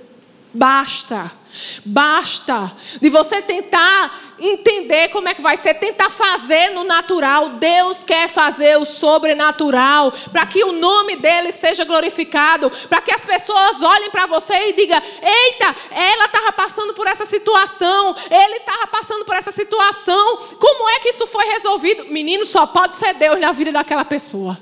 Basta 0.54 1.40
Basta 1.84 2.72
de 3.02 3.10
você 3.10 3.42
tentar 3.42 4.36
entender 4.40 5.10
como 5.10 5.28
é 5.28 5.34
que 5.34 5.42
vai 5.42 5.58
ser, 5.58 5.74
tentar 5.74 6.10
fazer 6.10 6.70
no 6.70 6.84
natural. 6.84 7.50
Deus 7.50 8.04
quer 8.04 8.30
fazer 8.30 8.78
o 8.78 8.86
sobrenatural 8.86 10.14
para 10.32 10.46
que 10.46 10.64
o 10.64 10.74
nome 10.74 11.16
dele 11.16 11.52
seja 11.52 11.84
glorificado, 11.84 12.72
para 12.88 13.02
que 13.02 13.12
as 13.12 13.26
pessoas 13.26 13.82
olhem 13.82 14.12
para 14.12 14.28
você 14.28 14.70
e 14.70 14.74
digam: 14.74 15.02
"Eita, 15.22 15.76
ela 15.90 16.26
estava 16.26 16.52
passando 16.52 16.94
por 16.94 17.08
essa 17.08 17.26
situação, 17.26 18.16
ele 18.30 18.58
estava 18.58 18.86
passando 18.88 19.26
por 19.26 19.36
essa 19.36 19.52
situação. 19.52 20.38
Como 20.60 20.88
é 20.90 21.00
que 21.00 21.10
isso 21.10 21.26
foi 21.26 21.46
resolvido?" 21.46 22.06
Menino, 22.10 22.46
só 22.46 22.68
pode 22.68 22.96
ser 22.98 23.16
Deus 23.16 23.40
na 23.40 23.52
vida 23.52 23.72
daquela 23.72 24.06
pessoa. 24.06 24.58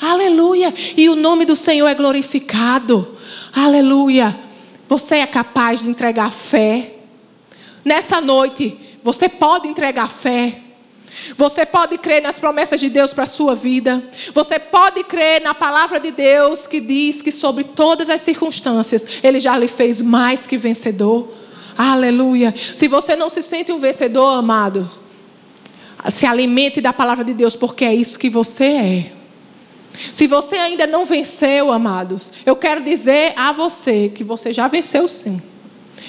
Aleluia! 0.00 0.74
E 0.96 1.08
o 1.08 1.14
nome 1.14 1.44
do 1.44 1.54
Senhor 1.54 1.86
é 1.86 1.94
glorificado. 1.94 3.16
Aleluia! 3.54 4.49
Você 4.90 5.18
é 5.18 5.26
capaz 5.28 5.78
de 5.78 5.88
entregar 5.88 6.32
fé? 6.32 6.94
Nessa 7.84 8.20
noite, 8.20 8.76
você 9.04 9.28
pode 9.28 9.68
entregar 9.68 10.10
fé. 10.10 10.62
Você 11.36 11.64
pode 11.64 11.96
crer 11.96 12.20
nas 12.20 12.40
promessas 12.40 12.80
de 12.80 12.88
Deus 12.88 13.14
para 13.14 13.22
a 13.22 13.28
sua 13.28 13.54
vida. 13.54 14.02
Você 14.34 14.58
pode 14.58 15.04
crer 15.04 15.42
na 15.42 15.54
palavra 15.54 16.00
de 16.00 16.10
Deus 16.10 16.66
que 16.66 16.80
diz 16.80 17.22
que 17.22 17.30
sobre 17.30 17.62
todas 17.62 18.10
as 18.10 18.20
circunstâncias 18.20 19.06
Ele 19.22 19.38
já 19.38 19.56
lhe 19.56 19.68
fez 19.68 20.02
mais 20.02 20.44
que 20.44 20.56
vencedor. 20.56 21.28
Aleluia. 21.78 22.52
Se 22.74 22.88
você 22.88 23.14
não 23.14 23.30
se 23.30 23.42
sente 23.42 23.70
um 23.70 23.78
vencedor, 23.78 24.38
amados, 24.38 25.00
se 26.10 26.26
alimente 26.26 26.80
da 26.80 26.92
palavra 26.92 27.24
de 27.24 27.32
Deus, 27.32 27.54
porque 27.54 27.84
é 27.84 27.94
isso 27.94 28.18
que 28.18 28.28
você 28.28 28.64
é. 28.64 29.19
Se 30.12 30.26
você 30.26 30.56
ainda 30.56 30.86
não 30.86 31.04
venceu, 31.04 31.72
amados, 31.72 32.30
eu 32.44 32.56
quero 32.56 32.82
dizer 32.82 33.32
a 33.36 33.52
você 33.52 34.08
que 34.08 34.24
você 34.24 34.52
já 34.52 34.68
venceu 34.68 35.06
sim. 35.08 35.40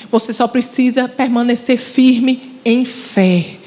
Você 0.09 0.33
só 0.33 0.47
precisa 0.47 1.07
permanecer 1.07 1.77
firme 1.77 2.59
em 2.65 2.85
fé. 2.85 3.57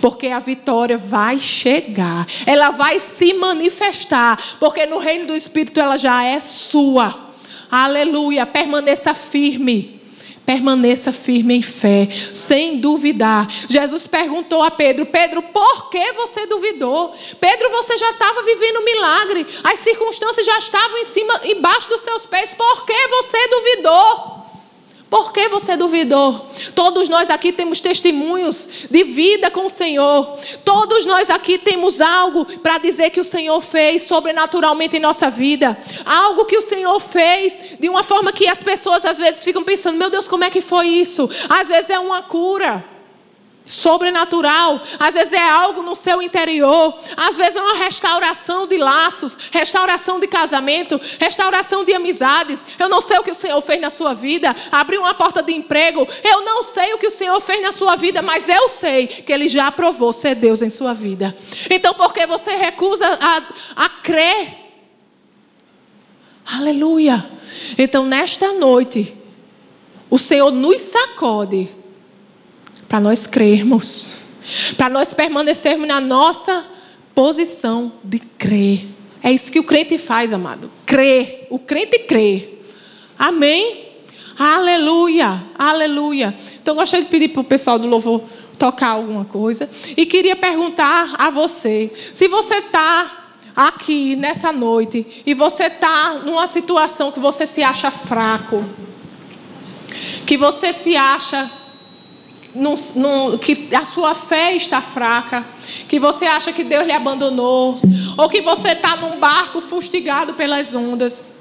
Porque 0.00 0.28
a 0.28 0.38
vitória 0.38 0.96
vai 0.96 1.38
chegar, 1.38 2.26
ela 2.46 2.70
vai 2.70 2.98
se 2.98 3.34
manifestar, 3.34 4.56
porque 4.58 4.86
no 4.86 4.98
reino 4.98 5.26
do 5.26 5.36
Espírito 5.36 5.78
ela 5.78 5.96
já 5.96 6.24
é 6.24 6.40
sua. 6.40 7.30
Aleluia, 7.70 8.44
permaneça 8.46 9.14
firme. 9.14 9.99
Permaneça 10.50 11.12
firme 11.12 11.54
em 11.54 11.62
fé, 11.62 12.08
sem 12.34 12.78
duvidar. 12.78 13.46
Jesus 13.68 14.08
perguntou 14.08 14.64
a 14.64 14.68
Pedro: 14.68 15.06
Pedro, 15.06 15.42
por 15.42 15.88
que 15.90 16.12
você 16.14 16.44
duvidou? 16.44 17.14
Pedro, 17.38 17.70
você 17.70 17.96
já 17.96 18.10
estava 18.10 18.42
vivendo 18.42 18.80
um 18.80 18.84
milagre, 18.84 19.46
as 19.62 19.78
circunstâncias 19.78 20.44
já 20.44 20.58
estavam 20.58 20.98
em 20.98 21.04
cima, 21.04 21.40
embaixo 21.44 21.88
dos 21.88 22.00
seus 22.00 22.26
pés, 22.26 22.52
por 22.52 22.84
que 22.84 23.06
você 23.06 23.38
duvidou? 23.46 24.39
Por 25.10 25.32
que 25.32 25.48
você 25.48 25.76
duvidou? 25.76 26.48
Todos 26.72 27.08
nós 27.08 27.28
aqui 27.28 27.52
temos 27.52 27.80
testemunhos 27.80 28.68
de 28.88 29.02
vida 29.02 29.50
com 29.50 29.66
o 29.66 29.68
Senhor. 29.68 30.38
Todos 30.64 31.04
nós 31.04 31.28
aqui 31.28 31.58
temos 31.58 32.00
algo 32.00 32.44
para 32.60 32.78
dizer 32.78 33.10
que 33.10 33.20
o 33.20 33.24
Senhor 33.24 33.60
fez 33.60 34.04
sobrenaturalmente 34.04 34.96
em 34.96 35.00
nossa 35.00 35.28
vida. 35.28 35.76
Algo 36.06 36.44
que 36.44 36.56
o 36.56 36.62
Senhor 36.62 37.00
fez 37.00 37.58
de 37.80 37.88
uma 37.88 38.04
forma 38.04 38.32
que 38.32 38.48
as 38.48 38.62
pessoas 38.62 39.04
às 39.04 39.18
vezes 39.18 39.42
ficam 39.42 39.64
pensando: 39.64 39.98
meu 39.98 40.10
Deus, 40.10 40.28
como 40.28 40.44
é 40.44 40.50
que 40.50 40.60
foi 40.60 40.86
isso? 40.86 41.28
Às 41.48 41.66
vezes 41.66 41.90
é 41.90 41.98
uma 41.98 42.22
cura 42.22 42.84
sobrenatural, 43.66 44.82
às 44.98 45.14
vezes 45.14 45.32
é 45.32 45.48
algo 45.48 45.82
no 45.82 45.94
seu 45.94 46.20
interior, 46.20 46.98
às 47.16 47.36
vezes 47.36 47.56
é 47.56 47.60
uma 47.60 47.76
restauração 47.76 48.66
de 48.66 48.76
laços, 48.76 49.38
restauração 49.50 50.18
de 50.18 50.26
casamento, 50.26 51.00
restauração 51.18 51.84
de 51.84 51.94
amizades. 51.94 52.66
Eu 52.78 52.88
não 52.88 53.00
sei 53.00 53.18
o 53.18 53.22
que 53.22 53.30
o 53.30 53.34
Senhor 53.34 53.60
fez 53.62 53.80
na 53.80 53.90
sua 53.90 54.12
vida, 54.12 54.54
abriu 54.72 55.00
uma 55.00 55.14
porta 55.14 55.42
de 55.42 55.52
emprego. 55.52 56.06
Eu 56.24 56.44
não 56.44 56.62
sei 56.62 56.92
o 56.94 56.98
que 56.98 57.06
o 57.06 57.10
Senhor 57.10 57.40
fez 57.40 57.62
na 57.62 57.72
sua 57.72 57.96
vida, 57.96 58.20
mas 58.22 58.48
eu 58.48 58.68
sei 58.68 59.06
que 59.06 59.32
Ele 59.32 59.48
já 59.48 59.68
aprovou 59.68 60.12
ser 60.12 60.34
Deus 60.34 60.62
em 60.62 60.70
sua 60.70 60.92
vida. 60.92 61.34
Então, 61.70 61.94
por 61.94 62.12
que 62.12 62.26
você 62.26 62.56
recusa 62.56 63.06
a, 63.20 63.84
a 63.84 63.88
crer? 63.88 64.58
Aleluia. 66.44 67.30
Então, 67.78 68.04
nesta 68.04 68.52
noite, 68.52 69.14
o 70.10 70.18
Senhor 70.18 70.50
nos 70.50 70.80
sacode 70.80 71.79
para 72.90 72.98
nós 72.98 73.24
crermos, 73.24 74.16
para 74.76 74.88
nós 74.88 75.14
permanecermos 75.14 75.86
na 75.86 76.00
nossa 76.00 76.66
posição 77.14 77.92
de 78.02 78.18
crer. 78.18 78.84
É 79.22 79.30
isso 79.30 79.52
que 79.52 79.60
o 79.60 79.64
crente 79.64 79.96
faz, 79.96 80.32
amado. 80.32 80.68
Crer. 80.84 81.46
O 81.50 81.56
crente 81.56 82.00
crê. 82.00 82.54
Amém? 83.16 83.90
Aleluia, 84.36 85.40
aleluia. 85.56 86.34
Então, 86.60 86.74
gostaria 86.74 87.04
de 87.04 87.10
pedir 87.10 87.28
para 87.28 87.42
o 87.42 87.44
pessoal 87.44 87.78
do 87.78 87.86
louvor 87.86 88.24
tocar 88.58 88.88
alguma 88.88 89.24
coisa. 89.24 89.70
E 89.96 90.04
queria 90.04 90.34
perguntar 90.34 91.14
a 91.16 91.30
você: 91.30 91.92
se 92.12 92.26
você 92.26 92.56
está 92.56 93.30
aqui 93.54 94.16
nessa 94.16 94.50
noite 94.50 95.22
e 95.24 95.32
você 95.32 95.66
está 95.66 96.14
numa 96.26 96.48
situação 96.48 97.12
que 97.12 97.20
você 97.20 97.46
se 97.46 97.62
acha 97.62 97.88
fraco, 97.92 98.64
que 100.26 100.36
você 100.36 100.72
se 100.72 100.96
acha 100.96 101.59
que 103.40 103.68
a 103.74 103.84
sua 103.84 104.14
fé 104.14 104.54
está 104.56 104.80
fraca, 104.80 105.44
que 105.88 105.98
você 105.98 106.24
acha 106.24 106.52
que 106.52 106.64
Deus 106.64 106.84
lhe 106.84 106.92
abandonou, 106.92 107.80
ou 108.16 108.28
que 108.28 108.40
você 108.40 108.72
está 108.72 108.96
num 108.96 109.18
barco 109.18 109.60
fustigado 109.60 110.34
pelas 110.34 110.74
ondas. 110.74 111.40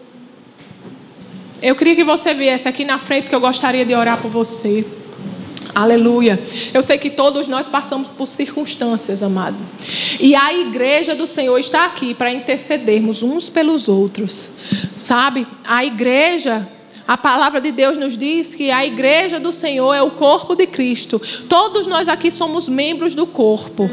Eu 1.61 1.75
queria 1.75 1.95
que 1.95 2.03
você 2.03 2.33
viesse 2.33 2.67
aqui 2.67 2.85
na 2.85 2.97
frente, 2.97 3.29
que 3.29 3.35
eu 3.35 3.41
gostaria 3.41 3.85
de 3.85 3.93
orar 3.93 4.21
por 4.21 4.31
você. 4.31 4.85
Aleluia. 5.75 6.41
Eu 6.73 6.81
sei 6.81 6.97
que 6.97 7.09
todos 7.09 7.47
nós 7.47 7.67
passamos 7.67 8.07
por 8.07 8.25
circunstâncias, 8.25 9.21
amado. 9.21 9.57
E 10.19 10.35
a 10.35 10.53
igreja 10.53 11.15
do 11.15 11.27
Senhor 11.27 11.57
está 11.57 11.85
aqui 11.85 12.13
para 12.13 12.31
intercedermos 12.31 13.23
uns 13.23 13.49
pelos 13.49 13.87
outros. 13.87 14.49
Sabe? 14.95 15.45
A 15.65 15.85
igreja 15.85 16.67
a 17.09 17.17
palavra 17.17 17.59
de 17.59 17.71
Deus 17.71 17.97
nos 17.97 18.15
diz 18.15 18.53
que 18.53 18.69
a 18.69 18.85
igreja 18.85 19.39
do 19.39 19.51
Senhor 19.51 19.95
é 19.95 20.01
o 20.03 20.11
corpo 20.11 20.55
de 20.55 20.67
Cristo. 20.67 21.19
Todos 21.49 21.87
nós 21.87 22.07
aqui 22.07 22.29
somos 22.29 22.69
membros 22.69 23.15
do 23.15 23.25
corpo. 23.25 23.89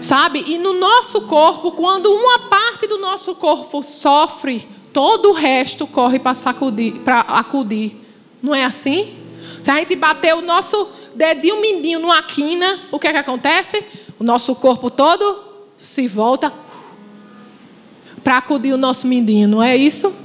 Sabe? 0.00 0.42
E 0.44 0.58
no 0.58 0.72
nosso 0.72 1.28
corpo, 1.28 1.70
quando 1.70 2.12
uma 2.12 2.40
parte 2.48 2.88
do 2.88 2.98
nosso 2.98 3.36
corpo 3.36 3.84
sofre, 3.84 4.68
todo 4.92 5.30
o 5.30 5.32
resto 5.32 5.86
corre 5.86 6.18
para 6.18 7.20
acudir. 7.20 8.00
Não 8.42 8.52
é 8.52 8.64
assim? 8.64 9.14
Se 9.62 9.70
a 9.70 9.76
gente 9.76 9.94
bater 9.94 10.34
o 10.34 10.42
nosso 10.42 10.88
dedinho 11.14 11.60
mindinho 11.60 12.00
numa 12.00 12.20
quina, 12.20 12.80
o 12.90 12.98
que 12.98 13.06
é 13.06 13.12
que 13.12 13.18
acontece? 13.18 13.84
O 14.18 14.24
nosso 14.24 14.56
corpo 14.56 14.90
todo 14.90 15.40
se 15.78 16.08
volta 16.08 16.52
para 18.24 18.38
acudir 18.38 18.72
o 18.72 18.76
nosso 18.76 19.06
mindinho, 19.06 19.46
não 19.46 19.62
é 19.62 19.76
isso? 19.76 20.23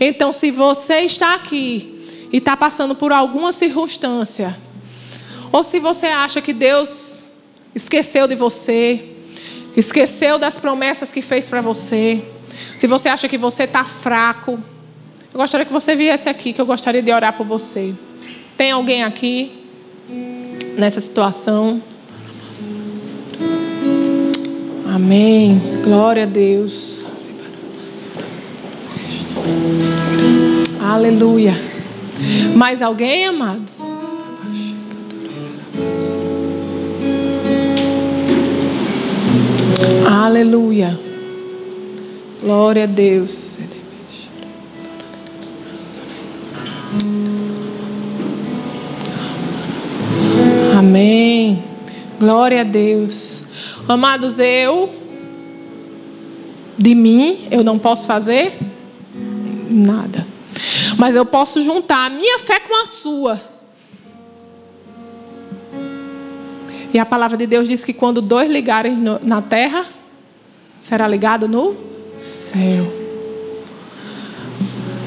Então, 0.00 0.32
se 0.32 0.50
você 0.50 1.00
está 1.00 1.34
aqui 1.34 2.26
e 2.32 2.38
está 2.38 2.56
passando 2.56 2.94
por 2.94 3.12
alguma 3.12 3.52
circunstância, 3.52 4.56
ou 5.50 5.64
se 5.64 5.80
você 5.80 6.06
acha 6.06 6.40
que 6.40 6.52
Deus 6.52 7.32
esqueceu 7.74 8.28
de 8.28 8.34
você, 8.34 9.16
esqueceu 9.76 10.38
das 10.38 10.58
promessas 10.58 11.10
que 11.10 11.22
fez 11.22 11.48
para 11.48 11.60
você, 11.60 12.22
se 12.76 12.86
você 12.86 13.08
acha 13.08 13.28
que 13.28 13.38
você 13.38 13.64
está 13.64 13.84
fraco, 13.84 14.58
eu 15.32 15.40
gostaria 15.40 15.66
que 15.66 15.72
você 15.72 15.96
viesse 15.96 16.28
aqui, 16.28 16.52
que 16.52 16.60
eu 16.60 16.66
gostaria 16.66 17.02
de 17.02 17.12
orar 17.12 17.36
por 17.36 17.46
você. 17.46 17.94
Tem 18.56 18.72
alguém 18.72 19.02
aqui 19.02 19.64
nessa 20.76 21.00
situação? 21.00 21.82
Amém. 24.86 25.60
Glória 25.84 26.22
a 26.24 26.26
Deus. 26.26 27.04
Aleluia. 30.80 31.54
Mais 32.54 32.82
alguém, 32.82 33.26
amados? 33.26 33.80
Aleluia. 40.06 40.98
Glória 42.42 42.84
a 42.84 42.86
Deus. 42.86 43.58
Amém. 50.76 51.62
Glória 52.18 52.62
a 52.62 52.64
Deus. 52.64 53.44
Amados, 53.88 54.38
eu 54.38 54.90
de 56.76 56.94
mim 56.94 57.48
eu 57.50 57.64
não 57.64 57.78
posso 57.78 58.06
fazer 58.06 58.67
nada. 59.68 60.26
Mas 60.96 61.14
eu 61.14 61.24
posso 61.24 61.62
juntar 61.62 62.06
a 62.06 62.10
minha 62.10 62.38
fé 62.38 62.60
com 62.60 62.82
a 62.82 62.86
sua. 62.86 63.40
E 66.92 66.98
a 66.98 67.04
palavra 67.04 67.36
de 67.36 67.46
Deus 67.46 67.68
diz 67.68 67.84
que 67.84 67.92
quando 67.92 68.20
dois 68.20 68.50
ligarem 68.50 68.96
no, 68.96 69.20
na 69.24 69.42
terra, 69.42 69.86
será 70.80 71.06
ligado 71.06 71.46
no 71.46 71.76
céu. 72.20 72.92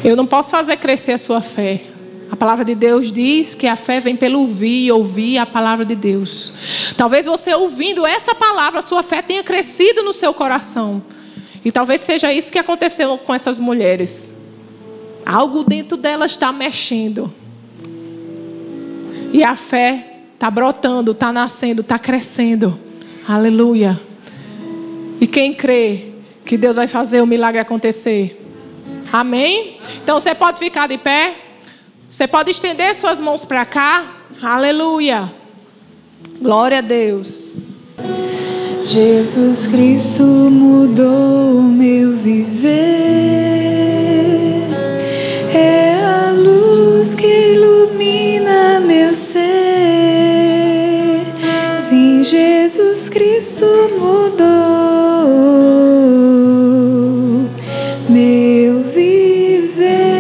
Eu 0.04 0.16
não 0.16 0.26
posso 0.26 0.52
fazer 0.52 0.78
crescer 0.78 1.14
a 1.14 1.18
sua 1.18 1.42
fé. 1.42 1.86
A 2.32 2.36
palavra 2.36 2.64
de 2.64 2.74
Deus 2.74 3.12
diz 3.12 3.54
que 3.54 3.68
a 3.68 3.76
fé 3.76 4.00
vem 4.00 4.16
pelo 4.16 4.40
ouvir 4.40 4.92
ouvir 4.92 5.38
a 5.38 5.46
palavra 5.46 5.84
de 5.84 5.96
Deus. 5.96 6.54
Talvez 6.96 7.26
você 7.26 7.54
ouvindo 7.54 8.06
essa 8.06 8.34
palavra, 8.34 8.82
sua 8.82 9.04
fé 9.04 9.22
tenha 9.22 9.44
crescido 9.44 10.02
no 10.02 10.14
seu 10.14 10.34
coração. 10.34 11.04
E 11.64 11.72
talvez 11.72 12.02
seja 12.02 12.32
isso 12.32 12.52
que 12.52 12.58
aconteceu 12.58 13.18
com 13.18 13.34
essas 13.34 13.60
mulheres. 13.60 14.32
Algo 15.32 15.64
dentro 15.64 15.96
dela 15.96 16.26
está 16.26 16.52
mexendo. 16.52 17.34
E 19.32 19.42
a 19.46 19.56
fé 19.56 20.24
está 20.34 20.52
brotando, 20.52 21.12
está 21.12 21.32
nascendo, 21.32 21.80
está 21.80 21.98
crescendo. 21.98 22.78
Aleluia. 23.26 23.98
E 25.22 25.28
quem 25.28 25.54
crê 25.54 26.12
que 26.44 26.58
Deus 26.58 26.76
vai 26.76 26.86
fazer 26.86 27.22
o 27.22 27.26
milagre 27.26 27.62
acontecer? 27.62 28.46
Amém? 29.10 29.78
Então 30.04 30.20
você 30.20 30.36
pode 30.36 30.60
ficar 30.60 30.88
de 30.88 30.98
pé. 30.98 31.34
Você 32.10 32.28
pode 32.28 32.52
estender 32.52 32.94
suas 32.94 33.22
mãos 33.22 33.46
para 33.46 33.64
cá. 33.64 34.12
Aleluia. 34.42 35.32
Glória 36.42 36.80
a 36.80 36.82
Deus. 36.82 37.56
Jesus 38.84 39.66
Cristo 39.66 40.24
mudou 40.24 41.60
o 41.60 41.64
meu 41.64 42.12
viver 42.12 44.01
luz 47.02 47.16
que 47.16 47.54
ilumina 47.54 48.80
meu 48.80 49.12
ser. 49.12 49.42
Sim, 51.76 52.24
Jesus 52.24 53.10
Cristo 53.10 53.66
mudou 54.00 54.38
meu 58.08 58.84
viver. 58.84 60.12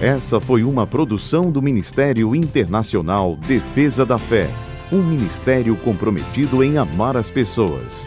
Essa 0.00 0.38
foi 0.38 0.62
uma 0.62 0.86
produção 0.86 1.50
do 1.50 1.60
Ministério 1.60 2.36
Internacional 2.36 3.34
Defesa 3.34 4.06
da 4.06 4.16
Fé 4.16 4.48
um 4.92 5.02
ministério 5.02 5.74
comprometido 5.74 6.62
em 6.62 6.78
amar 6.78 7.16
as 7.16 7.28
pessoas 7.28 8.06